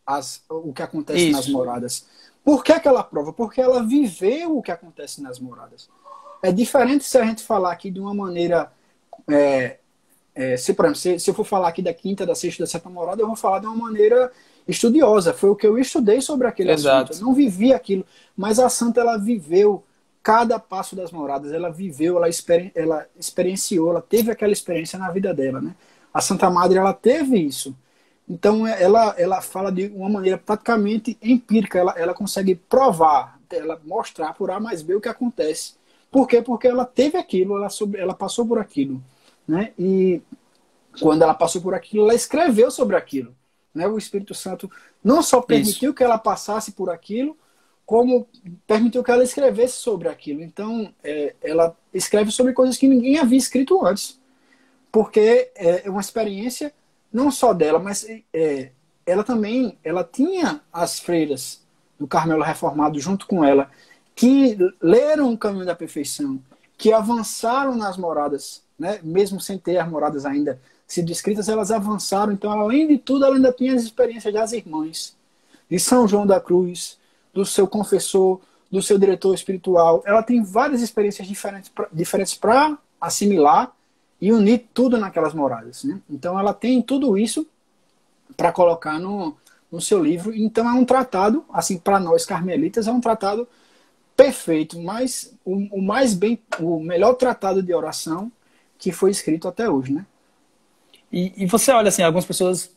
[0.07, 1.37] as, o que acontece Isso.
[1.37, 2.07] nas moradas.
[2.45, 3.33] Por que, que ela prova?
[3.33, 5.91] Porque ela viveu o que acontece nas moradas.
[6.41, 8.71] É diferente se a gente falar aqui de uma maneira
[9.29, 9.79] é,
[10.37, 12.67] é, se, por exemplo, se, se, eu for falar aqui da quinta, da sexta, da
[12.67, 14.31] sétima morada, eu vou falar de uma maneira
[14.69, 15.33] estudiosa.
[15.33, 17.13] Foi o que eu estudei sobre aquele Exato.
[17.13, 17.23] assunto.
[17.23, 18.05] Eu não vivi aquilo,
[18.37, 19.83] mas a santa ela viveu
[20.23, 21.53] cada passo das moradas.
[21.53, 25.75] Ela viveu, ela, exper ela experienciou, ela teve aquela experiência na vida dela, né?
[26.13, 27.75] A Santa Madre ela teve isso.
[28.29, 31.79] Então é, ela ela fala de uma maneira praticamente empírica.
[31.79, 35.75] Ela, ela consegue provar, ela mostrar por A mais B o que acontece.
[36.11, 36.43] Por quê?
[36.43, 39.03] Porque ela teve aquilo, ela, sobre, ela passou por aquilo.
[39.47, 39.73] Né?
[39.79, 40.23] E
[41.01, 43.35] quando ela passou por aquilo, ela escreveu sobre aquilo.
[43.75, 43.87] Né?
[43.87, 44.71] O Espírito Santo
[45.03, 45.95] não só permitiu Isso.
[45.95, 47.37] que ela passasse por aquilo,
[47.85, 48.27] como
[48.67, 50.43] permitiu que ela escrevesse sobre aquilo.
[50.43, 54.21] Então, é, ela escreve sobre coisas que ninguém havia escrito antes.
[54.91, 56.73] Porque é uma experiência
[57.13, 58.71] não só dela, mas é,
[59.07, 61.65] ela também ela tinha as freiras
[61.99, 63.71] do Carmelo Reformado junto com ela,
[64.15, 66.43] que leram o caminho da perfeição,
[66.77, 72.33] que avançaram nas moradas né, mesmo sem ter as moradas ainda sido escritas, elas avançaram.
[72.33, 75.17] Então, além de tudo, ela ainda tinha as experiências das irmãs,
[75.69, 76.99] de São João da Cruz,
[77.35, 80.03] do seu confessor, do seu diretor espiritual.
[80.07, 81.27] Ela tem várias experiências
[81.93, 83.73] diferentes para assimilar
[84.21, 85.85] e unir tudo naquelas moradas.
[85.85, 86.01] Né?
[86.09, 87.47] Então, ela tem tudo isso
[88.37, 89.37] para colocar no,
[89.71, 90.35] no seu livro.
[90.35, 93.47] Então, é um tratado, assim, para nós carmelitas, é um tratado
[94.17, 98.33] perfeito, mas o, o mais bem, o melhor tratado de oração
[98.79, 100.07] que foi escrito até hoje, né?
[101.13, 102.71] E, e você olha assim, algumas pessoas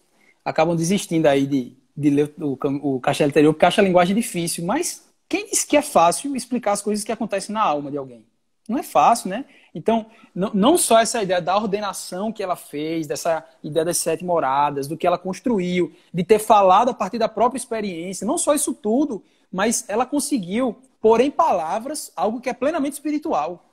[0.44, 2.58] acabam desistindo aí de, de ler o,
[2.96, 6.72] o Castelo Interior porque acha a linguagem difícil, mas quem disse que é fácil explicar
[6.72, 8.26] as coisas que acontecem na alma de alguém?
[8.68, 9.46] Não é fácil, né?
[9.74, 14.24] Então, não, não só essa ideia da ordenação que ela fez, dessa ideia das sete
[14.24, 18.54] moradas, do que ela construiu, de ter falado a partir da própria experiência, não só
[18.54, 23.69] isso tudo, mas ela conseguiu pôr em palavras algo que é plenamente espiritual.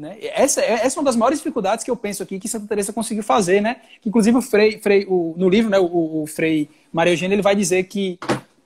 [0.00, 0.16] Né?
[0.20, 2.92] Essa, é, essa é uma das maiores dificuldades que eu penso aqui que Santa Teresa
[2.92, 3.76] conseguiu fazer, né?
[4.00, 7.42] Que, inclusive o Frei, Frei o, no livro, né, o, o Frei Maria Eugênia, ele
[7.42, 8.18] vai dizer que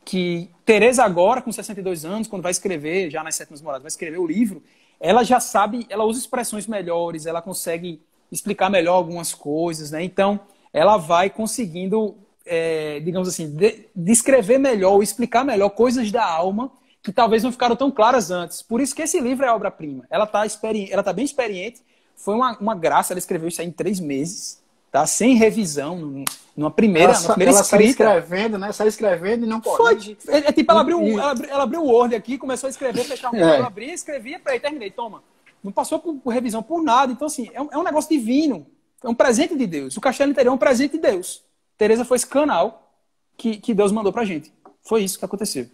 [0.05, 4.19] que Teresa agora com 62 anos, quando vai escrever já nas sétimas moradas, vai escrever
[4.19, 4.63] o livro,
[5.01, 10.03] ela já sabe, ela usa expressões melhores, ela consegue explicar melhor algumas coisas, né?
[10.05, 10.41] Então,
[10.73, 16.71] ela vai conseguindo, é, digamos assim, de, descrever melhor, explicar melhor coisas da alma
[17.05, 18.63] que talvez não ficaram tão claras antes.
[18.63, 20.07] Por isso que esse livro é obra-prima.
[20.09, 20.43] Ela está
[20.91, 21.83] ela tá bem experiente.
[22.17, 25.05] Foi uma, uma graça, ela escreveu isso aí em três meses, tá?
[25.07, 26.25] Sem revisão,
[26.57, 27.91] numa primeira, ela, primeira ela escrita.
[27.91, 28.73] escrevendo, né?
[28.73, 30.17] Saiu escrevendo e não corrige.
[30.19, 30.35] Foi.
[30.35, 31.13] É, é, tipo, ela abriu, e...
[31.13, 33.57] ela, ela, abriu o Word aqui, começou a escrever, fechar um é.
[33.57, 35.23] ela abria, escrevia, peraí, terminei, toma.
[35.63, 37.13] Não passou por, por revisão, por nada.
[37.13, 38.67] Então, assim, é um, é um, negócio divino.
[39.03, 39.95] É um presente de Deus.
[39.97, 41.43] O Castelo Interior é um presente de Deus.
[41.77, 42.97] Tereza foi esse canal
[43.37, 44.51] que, que Deus mandou pra gente.
[44.83, 45.67] Foi isso que aconteceu.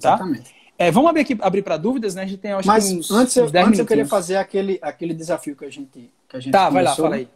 [0.00, 0.14] Tá?
[0.14, 0.63] Exatamente.
[0.78, 2.22] É, vamos abrir aqui abrir para dúvidas, né?
[2.22, 5.54] A gente tem acho Mas uns, antes, uns antes eu queria fazer aquele, aquele desafio
[5.54, 6.72] que a gente que a gente Tá, começou.
[6.72, 7.28] vai lá, fala aí.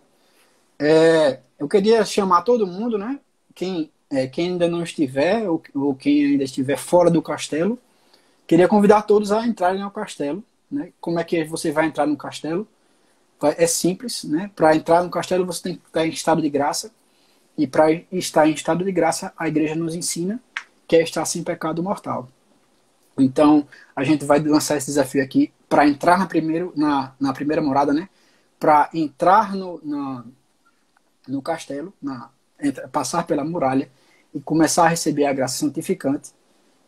[0.78, 3.18] É, eu queria chamar todo mundo, né?
[3.54, 7.78] Quem, é, quem ainda não estiver ou, ou, quem ainda estiver fora do castelo,
[8.46, 10.42] queria convidar todos a entrarem no castelo.
[10.70, 10.92] Né?
[11.00, 12.66] Como é que você vai entrar no castelo?
[13.56, 14.50] É simples, né?
[14.54, 16.90] Para entrar no castelo você tem que estar em estado de graça
[17.56, 20.40] e para estar em estado de graça a igreja nos ensina
[20.88, 22.28] que é estar sem pecado mortal.
[23.18, 27.60] Então, a gente vai lançar esse desafio aqui para entrar na, primeiro, na, na primeira
[27.60, 28.08] morada, né?
[28.58, 30.24] Para entrar no, na,
[31.26, 32.30] no castelo, na,
[32.90, 33.90] passar pela muralha
[34.34, 36.30] e começar a receber a graça santificante,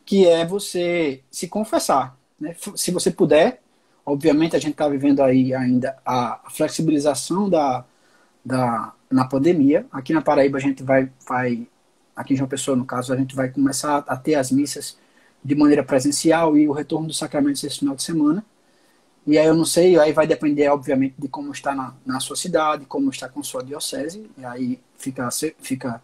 [0.05, 2.16] que é você se confessar.
[2.39, 2.55] Né?
[2.74, 3.62] Se você puder,
[4.05, 7.85] obviamente a gente está vivendo aí ainda a flexibilização da,
[8.45, 9.87] da, na pandemia.
[9.93, 11.66] Aqui na Paraíba a gente vai, vai
[12.14, 14.99] aqui em João Pessoa, no caso, a gente vai começar a ter as missas
[15.43, 18.45] de maneira presencial e o retorno dos sacramentos esse final de semana.
[19.26, 22.36] E aí eu não sei, aí vai depender, obviamente, de como está na, na sua
[22.36, 25.28] cidade, como está com sua diocese, e aí fica,
[25.61, 26.03] fica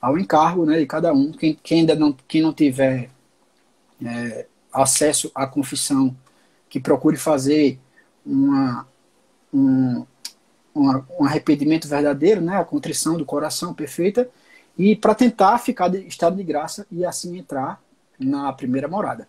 [0.00, 1.32] ao encargo né, de cada um.
[1.32, 3.10] Quem, quem ainda não, quem não tiver
[4.04, 6.16] é, acesso à confissão,
[6.68, 7.78] que procure fazer
[8.24, 8.86] uma,
[9.52, 10.06] um,
[10.74, 14.28] uma, um arrependimento verdadeiro, né, a contrição do coração perfeita,
[14.76, 17.80] e para tentar ficar de estado de graça e assim entrar
[18.24, 19.28] na primeira morada,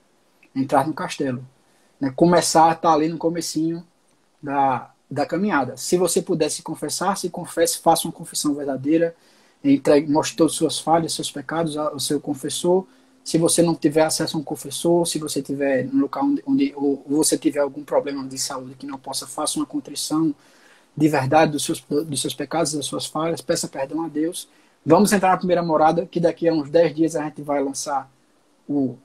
[0.56, 1.46] entrar no castelo
[2.00, 3.86] né, começar a estar ali no comecinho
[4.42, 5.78] da, da caminhada.
[5.78, 9.16] Se você puder se confessar, se confesse, faça uma confissão verdadeira,
[9.64, 12.86] entregue, mostre todas as suas falhas, seus pecados ao seu confessor.
[13.24, 16.74] Se você não tiver acesso a um confessor, se você tiver no local onde, onde
[16.76, 20.34] ou você tiver algum problema de saúde que não possa, faça uma contrição
[20.96, 24.48] de verdade dos seus, dos seus pecados, das suas falhas, peça perdão a Deus.
[24.86, 28.10] Vamos entrar na primeira morada, que daqui a uns 10 dias a gente vai lançar
[28.68, 28.98] o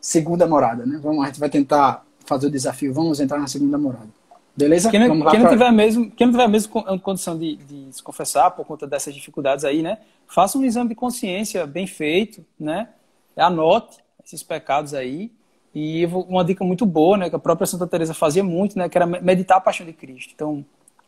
[0.00, 0.98] segunda morada, né?
[1.02, 4.08] Vamos, a gente vai tentar fazer o desafio, vamos entrar na segunda morada.
[4.56, 4.90] Beleza?
[4.90, 8.50] Quem, não, quem não tiver mesmo, quem não tiver mesmo condição de, de, se confessar
[8.50, 9.98] por conta dessas dificuldades aí, né?
[10.26, 12.88] Faça um exame de consciência bem feito, né?
[13.36, 15.32] Anote esses pecados aí.
[15.74, 18.98] E uma dica muito boa, né, que a própria Santa Teresa fazia muito, né, que
[18.98, 20.32] era meditar a paixão de Cristo.
[20.34, 20.64] Então,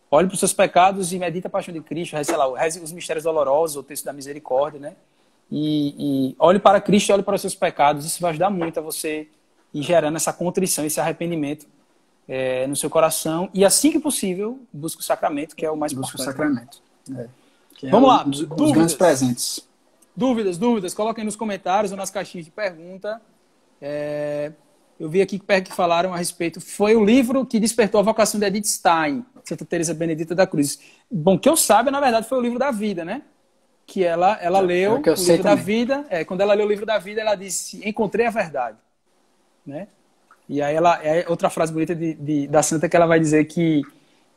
[0.09, 2.93] olhe para os seus pecados e medita a paixão de Cristo, reze, lá, reze os
[2.93, 4.95] mistérios dolorosos, o texto da misericórdia, né?
[5.55, 5.95] E,
[6.31, 8.07] e olhe para Cristo e olhe para os seus pecados.
[8.07, 9.29] Isso vai ajudar muito a você
[9.75, 11.67] ir gerando essa contrição, esse arrependimento
[12.27, 13.51] é, no seu coração.
[13.53, 16.83] E assim que possível, busque o sacramento, que é o mais busque o sacramento.
[17.15, 17.29] É.
[17.83, 18.27] É Vamos lá.
[18.27, 19.69] Os, os grandes presentes.
[20.17, 23.21] Dúvidas, dúvidas, coloquem nos comentários ou nas caixinhas de pergunta.
[23.81, 24.53] É,
[24.99, 26.61] eu vi aqui que falaram a respeito.
[26.61, 30.79] Foi o livro que despertou a vocação de Edith Stein, Santa Teresa Benedita da Cruz.
[31.11, 33.23] Bom, que eu saiba, na verdade, foi o livro da vida, né?
[33.87, 36.05] Que ela, ela é, leu é o livro da vida.
[36.09, 38.79] É, quando ela leu o livro da vida, ela disse: Encontrei a verdade.
[39.67, 39.89] Né?
[40.49, 43.45] E aí ela é outra frase bonita de, de, da santa que ela vai dizer
[43.45, 43.83] que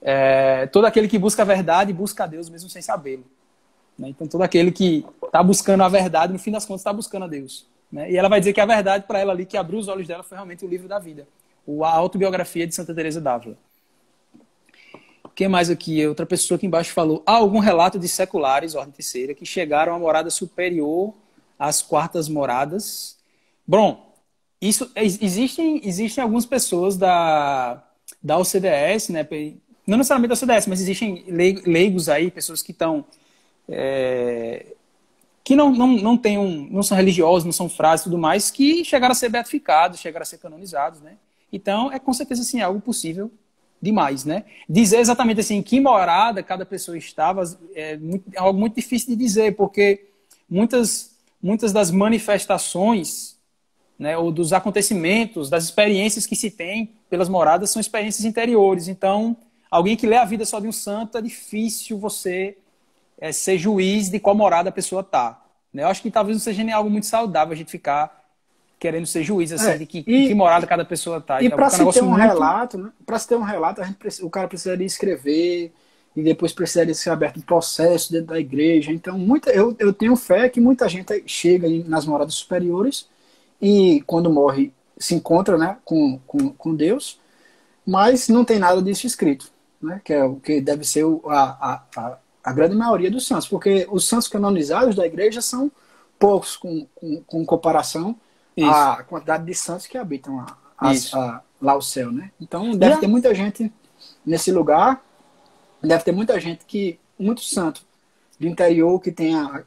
[0.02, 3.26] é, todo aquele que busca a verdade busca a Deus mesmo sem sabê-lo.
[3.98, 4.10] Né?
[4.10, 7.28] Então todo aquele que está buscando a verdade, no fim das contas, está buscando a
[7.28, 7.68] Deus.
[7.92, 8.12] Né?
[8.12, 10.24] E ela vai dizer que a verdade para ela ali que abriu os olhos dela
[10.24, 11.28] foi realmente o livro da vida,
[11.84, 13.58] a autobiografia de Santa Teresa d'Ávila.
[15.36, 16.08] Quem mais aqui?
[16.08, 20.00] Outra pessoa aqui embaixo falou: há algum relato de seculares, ordem terceira, que chegaram à
[20.00, 21.14] morada superior
[21.60, 23.18] às quartas moradas?
[23.68, 24.14] Bom,
[24.62, 27.84] isso existem, existem algumas pessoas da,
[28.24, 29.28] da OCDS, né?
[29.86, 33.04] Não necessariamente da OCDS, mas existem leigos aí, pessoas que estão.
[33.68, 34.68] É,
[35.44, 38.50] que não, não, não, tem um, não são religiosos, não são frases e tudo mais,
[38.50, 41.18] que chegaram a ser beatificados, chegaram a ser canonizados, né?
[41.52, 43.30] Então, é com certeza assim, algo possível
[43.82, 44.46] demais, né?
[44.68, 49.10] Dizer exatamente assim, em que morada cada pessoa estava é, muito, é algo muito difícil
[49.10, 50.08] de dizer, porque
[50.50, 53.38] muitas, muitas das manifestações,
[53.98, 58.88] né, ou dos acontecimentos, das experiências que se tem pelas moradas são experiências interiores.
[58.88, 59.38] Então,
[59.70, 62.58] alguém que lê a vida só de um santo, é difícil você
[63.18, 65.42] é, ser juiz de qual morada a pessoa está.
[65.72, 65.84] Né?
[65.84, 68.25] Eu acho que talvez não seja nem algo muito saudável a gente ficar
[68.80, 71.42] querendo ser juiz, assim, é, de que, e, que morada cada pessoa tá.
[71.42, 72.22] E então, para se ter um muito...
[72.22, 72.90] relato, né?
[73.06, 75.74] para se ter um relato, a gente, o cara precisaria escrever
[76.16, 78.92] e depois precisaria ser aberto um processo dentro da igreja.
[78.92, 83.08] Então, muita, eu, eu tenho fé que muita gente chega nas moradas superiores
[83.62, 87.20] e quando morre se encontra né, com, com, com Deus,
[87.86, 89.52] mas não tem nada disso escrito,
[89.82, 90.02] né?
[90.04, 93.86] Que é o que deve ser o, a, a, a, grande maioria dos santos, porque
[93.92, 95.72] os santos canonizados da igreja são
[96.18, 98.16] poucos com, com, com comparação
[98.56, 98.70] isso.
[98.70, 102.32] a quantidade de santos que habitam a, a, a, lá o céu, né?
[102.40, 103.72] Então deve ter muita gente
[104.26, 105.04] nesse lugar,
[105.82, 107.82] deve ter muita gente que, muito santo
[108.40, 109.64] do interior, que tem a,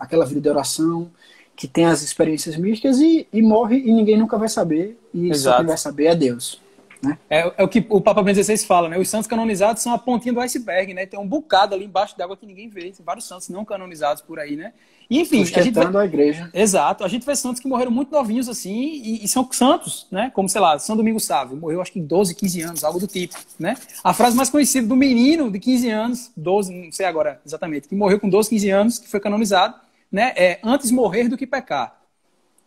[0.00, 1.10] aquela vida de oração,
[1.54, 5.56] que tem as experiências místicas e, e morre e ninguém nunca vai saber, e Exato.
[5.56, 6.60] só quem vai saber é Deus.
[7.02, 7.18] Né?
[7.30, 8.98] É, é, o que o Papa Bento XVI fala, né?
[8.98, 11.06] Os santos canonizados são a pontinha do iceberg, né?
[11.06, 12.90] Tem um bocado ali embaixo d'água que ninguém vê.
[12.90, 14.72] Tem vários santos não canonizados por aí, né?
[15.08, 15.98] E, enfim, a gente vê...
[15.98, 16.50] a igreja.
[16.52, 17.02] Exato.
[17.02, 20.30] A gente vê santos que morreram muito novinhos assim e, e, são santos, né?
[20.34, 23.06] Como, sei lá, São Domingos Sávio, morreu acho que em 12, 15 anos, algo do
[23.06, 23.76] tipo, né?
[24.04, 27.94] A frase mais conhecida do menino de 15 anos, 12, não sei agora exatamente, que
[27.96, 29.74] morreu com 12, 15 anos, que foi canonizado,
[30.12, 30.32] né?
[30.36, 31.98] É antes morrer do que pecar.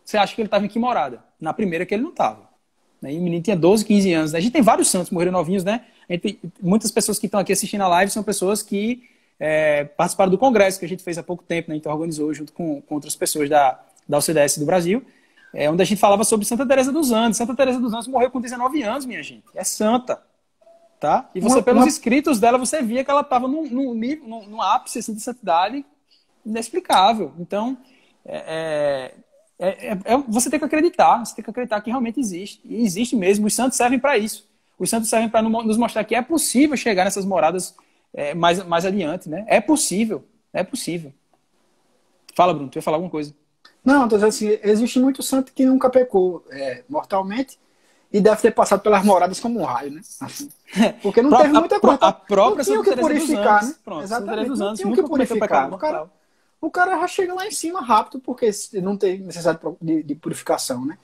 [0.03, 1.23] Você acha que ele estava em que morada?
[1.39, 2.52] Na primeira que ele não estava.
[3.03, 3.13] Né?
[3.13, 4.31] E o menino tinha 12, 15 anos.
[4.31, 4.39] Né?
[4.39, 5.81] A gente tem vários santos que morreram novinhos, né?
[6.21, 9.03] Tem, muitas pessoas que estão aqui assistindo a live são pessoas que
[9.37, 11.75] é, participaram do congresso que a gente fez há pouco tempo, né?
[11.75, 13.77] Então organizou junto com, com outras pessoas da,
[14.07, 15.03] da OCDS do Brasil,
[15.53, 17.37] é, onde a gente falava sobre Santa Teresa dos Andes.
[17.37, 19.43] Santa Teresa dos Andes morreu com 19 anos, minha gente.
[19.53, 20.21] É santa.
[20.97, 21.29] Tá?
[21.35, 21.89] E você, uma, pelos uma...
[21.89, 25.85] escritos dela, você via que ela estava no, no, no, no ápice assim, de santidade
[26.45, 27.33] inexplicável.
[27.37, 27.77] Então,
[28.25, 29.13] é, é,
[29.59, 32.59] é, é, você tem que acreditar, você tem que acreditar que realmente existe.
[32.65, 33.47] E existe mesmo.
[33.47, 34.47] Os santos servem para isso.
[34.77, 37.75] Os santos servem para nos mostrar que é possível chegar nessas moradas
[38.13, 39.45] é, mais, mais adiante, né?
[39.47, 41.13] É possível, é possível.
[42.35, 43.33] Fala, Bruno, tu ia falar alguma coisa?
[43.85, 47.59] Não, tô dizendo assim, existe muito santo que nunca pecou é, mortalmente
[48.11, 50.01] e deve ter passado pelas moradas como um raio, né?
[50.21, 50.49] Assim,
[51.01, 51.97] porque não teve muita coisa.
[52.01, 53.75] A própria não tinha o que purificar, né?
[53.83, 54.49] Pronto, Exatamente.
[54.49, 55.73] Não tinha o que purificar.
[55.73, 56.09] O cara,
[56.65, 58.49] o cara já chega lá em cima rápido porque
[58.81, 60.97] não tem necessidade de, de purificação, né?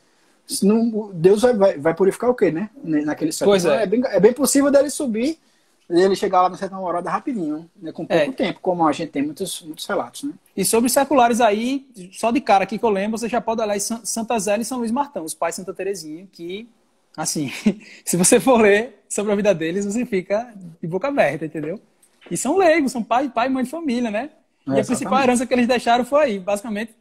[0.64, 2.70] Não, Deus vai, vai, vai, purificar o quê, né?
[2.84, 3.52] Naquele século.
[3.52, 3.84] Pois é.
[3.84, 3.86] é.
[3.86, 5.38] bem, é bem possível dele subir
[5.90, 7.92] e ele chegar lá na certa morada rapidinho, né?
[7.92, 8.32] com pouco é.
[8.32, 10.34] tempo, como a gente tem muitos, muitos relatos, né?
[10.56, 13.62] E sobre os seculares aí, só de cara aqui que eu lembro, você já pode
[13.62, 16.68] olhar em Santa Zélia e São Luís Martão, os pais de Santa Terezinha, que
[17.18, 17.52] Assim,
[18.06, 21.82] se você for ler sobre a vida deles, você fica de boca aberta, entendeu?
[22.32, 24.30] E são leigos, são pai, pai e mãe de família, né?
[24.68, 26.40] É, e a principal herança que eles deixaram foi aí.
[26.40, 26.94] Basicamente,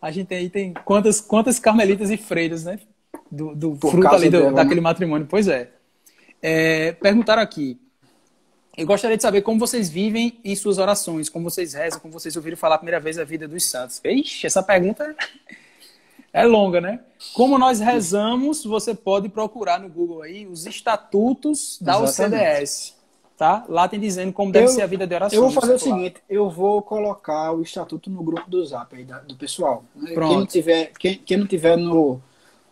[0.00, 2.78] a gente aí tem quantas, quantas carmelitas e freiras, né?
[3.30, 4.56] Do, do fruto ali do, dela, né?
[4.56, 4.82] daquele né?
[4.82, 5.26] matrimônio.
[5.28, 5.70] Pois é.
[6.42, 6.92] é.
[6.92, 7.80] Perguntaram aqui.
[8.76, 12.36] Eu gostaria de saber como vocês vivem em suas orações, como vocês rezam, como vocês
[12.36, 14.00] ouviram falar a primeira vez a vida dos santos.
[14.04, 15.16] Ixi, essa pergunta
[16.30, 17.00] é longa, né?
[17.32, 22.44] Como nós rezamos, você pode procurar no Google aí os estatutos da Exatamente.
[22.44, 22.95] OCDS.
[23.36, 23.66] Tá?
[23.68, 25.36] Lá tem dizendo como deve eu, ser a vida de oração.
[25.36, 29.04] Eu vou fazer o seguinte, eu vou colocar o estatuto no grupo do Zap aí,
[29.04, 29.84] da, do pessoal.
[29.94, 30.14] Né?
[30.14, 32.18] Quem não tiver, quem, quem não tiver no,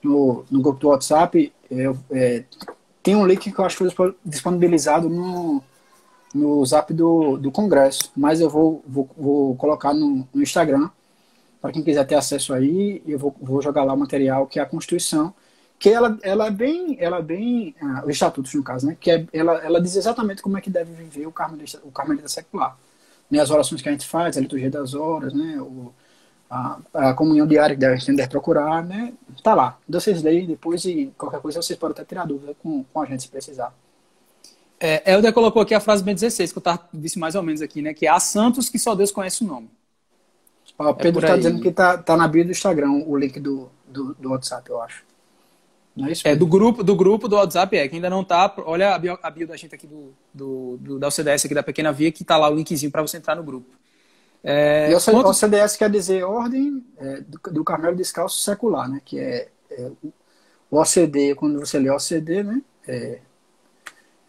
[0.02, 2.44] no, no grupo do WhatsApp, eu, é,
[3.02, 5.62] tem um link que eu acho que foi disponibilizado no,
[6.34, 10.88] no Zap do, do Congresso, mas eu vou, vou, vou colocar no, no Instagram
[11.64, 14.62] para quem quiser ter acesso aí, eu vou, vou, jogar lá o material que é
[14.62, 15.32] a Constituição,
[15.78, 19.10] que ela, ela é bem, ela é bem, ah, os estatutos no caso, né, que
[19.10, 22.76] é, ela, ela diz exatamente como é que deve viver o carmelita, o carmelita secular,
[23.30, 25.92] né, as orações que a gente faz, a liturgia das horas, né, o,
[26.48, 29.12] a, a comunhão diária que a gente deve procurar, né,
[29.42, 33.00] tá lá, vocês leem depois e qualquer coisa vocês podem até tirar dúvida com, com
[33.02, 33.74] a gente se precisar.
[34.80, 37.62] É, Helder colocou aqui a frase bem 16, que eu tava, disse mais ou menos
[37.62, 39.70] aqui, né, que há santos que só Deus conhece o nome.
[40.78, 43.38] Ó, o Pedro está é dizendo que tá, tá na bio do Instagram o link
[43.38, 45.04] do, do, do WhatsApp, eu acho.
[45.96, 46.26] Não é isso?
[46.26, 48.52] É, do grupo, do grupo do WhatsApp é, que ainda não tá.
[48.66, 51.62] Olha a bio, a bio da gente aqui do, do, do, da OCDS aqui da
[51.62, 53.68] Pequena Via, que tá lá o linkzinho para você entrar no grupo.
[54.42, 55.28] É, e o quanto...
[55.28, 59.00] OCDS quer dizer Ordem é, do, do Carmelo Descalço Secular, né?
[59.04, 59.90] Que é, é,
[60.70, 62.60] o OCD, quando você lê OCD, né?
[62.86, 63.18] É,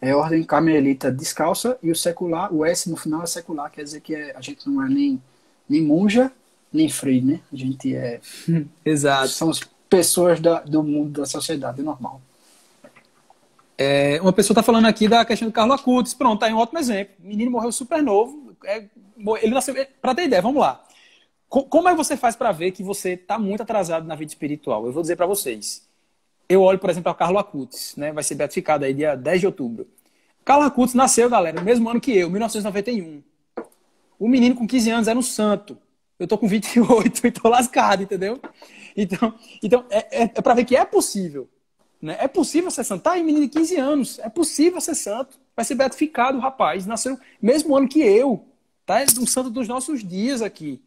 [0.00, 4.00] é Ordem Carmelita Descalça e o secular, o S no final é secular, quer dizer
[4.00, 5.20] que é, a gente não é nem
[5.68, 6.30] nem monja,
[6.72, 7.40] nem frei, né?
[7.52, 8.20] A gente é.
[8.84, 9.28] Exato.
[9.28, 12.20] Somos pessoas da, do mundo da sociedade normal.
[13.78, 16.14] É, uma pessoa está falando aqui da questão do Carlos Acutis.
[16.14, 17.14] Pronto, tá aí um ótimo exemplo.
[17.22, 18.56] O menino morreu super novo.
[18.64, 18.84] É,
[19.42, 19.74] ele nasceu.
[20.00, 20.82] Para ter ideia, vamos lá.
[21.48, 24.84] Como é que você faz para ver que você está muito atrasado na vida espiritual?
[24.86, 25.86] Eu vou dizer para vocês.
[26.48, 28.12] Eu olho, por exemplo, ao Carlos Acutis, né?
[28.12, 29.86] Vai ser beatificado aí dia 10 de outubro.
[30.44, 33.22] Carlos Acutis nasceu, galera, no mesmo ano que eu, 1991.
[34.18, 35.78] O menino com 15 anos era um santo.
[36.18, 38.40] Eu tô com 28 e tô lascado, entendeu?
[38.96, 41.48] Então, então é, é, é para ver que é possível.
[42.00, 42.16] Né?
[42.20, 43.02] É possível ser santo.
[43.02, 44.18] Tá aí, menino de 15 anos.
[44.20, 45.38] É possível ser santo.
[45.54, 46.86] Vai ser beatificado rapaz.
[46.86, 48.44] Nasceu mesmo ano que eu.
[48.84, 49.00] Tá?
[49.00, 50.80] É um santo dos nossos dias aqui.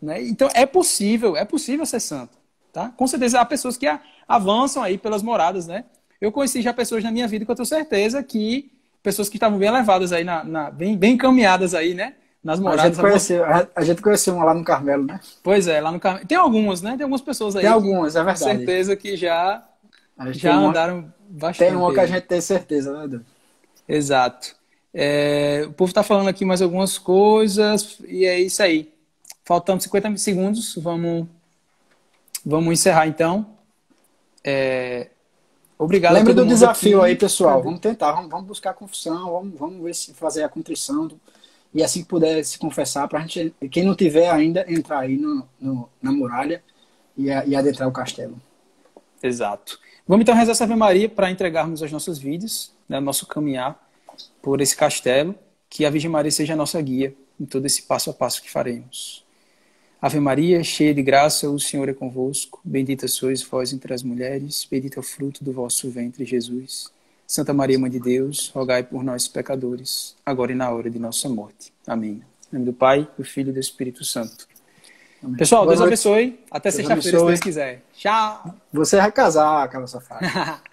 [0.00, 0.22] Né?
[0.26, 1.36] Então, é possível.
[1.36, 2.36] É possível ser santo.
[2.72, 2.90] Tá?
[2.90, 3.86] Com certeza, há pessoas que
[4.26, 5.84] avançam aí pelas moradas, né?
[6.20, 8.70] Eu conheci já pessoas na minha vida que eu tenho certeza que
[9.02, 12.14] pessoas que estavam bem levadas aí, na, na bem, bem encaminhadas aí, né?
[12.42, 12.84] Nas moradas.
[12.84, 15.20] A gente, conheceu, a gente conheceu uma lá no Carmelo, né?
[15.42, 16.26] Pois é, lá no Carmelo.
[16.26, 16.92] Tem algumas, né?
[16.96, 17.62] Tem algumas pessoas aí.
[17.62, 18.38] Tem algumas, é verdade.
[18.38, 19.62] Com certeza que já,
[20.30, 21.68] já andaram uma, bastante.
[21.68, 23.24] Tem uma que a gente tem certeza, né, Edu?
[23.88, 24.56] Exato.
[24.92, 28.92] É, o povo está falando aqui mais algumas coisas e é isso aí.
[29.44, 31.26] Faltando 50 segundos, vamos,
[32.44, 33.46] vamos encerrar então.
[34.44, 35.08] É,
[35.78, 37.10] obrigado Lembre do desafio aqui.
[37.10, 37.62] aí, pessoal.
[37.62, 41.20] Vamos tentar, vamos, vamos buscar a confissão, vamos, vamos ver se fazer a contrição do,
[41.74, 45.46] e assim que puder se confessar, para gente, quem não tiver ainda, entrar aí no,
[45.60, 46.62] no na muralha
[47.16, 48.40] e, e, adentrar o castelo.
[49.22, 49.78] Exato.
[50.06, 53.78] Vamos então rezar essa Ave Maria para entregarmos as nossas vidas, né, nosso caminhar
[54.40, 55.34] por esse castelo,
[55.68, 58.50] que a Virgem Maria seja a nossa guia em todo esse passo a passo que
[58.50, 59.24] faremos.
[60.00, 62.60] Ave Maria, cheia de graça, o Senhor é convosco.
[62.64, 66.92] Bendita sois vós entre as mulheres, bendito é o fruto do vosso ventre, Jesus.
[67.30, 71.28] Santa Maria, Mãe de Deus, rogai por nós, pecadores, agora e na hora de nossa
[71.28, 71.70] morte.
[71.86, 72.22] Amém.
[72.50, 74.48] Em nome do Pai, do Filho e do Espírito Santo.
[75.22, 75.36] Amém.
[75.36, 75.92] Pessoal, Boa Deus noite.
[75.92, 76.40] abençoe.
[76.50, 77.82] Até sexta-feira, se Deus quiser.
[77.92, 78.54] Tchau.
[78.72, 80.58] Você vai casar, aquela safada.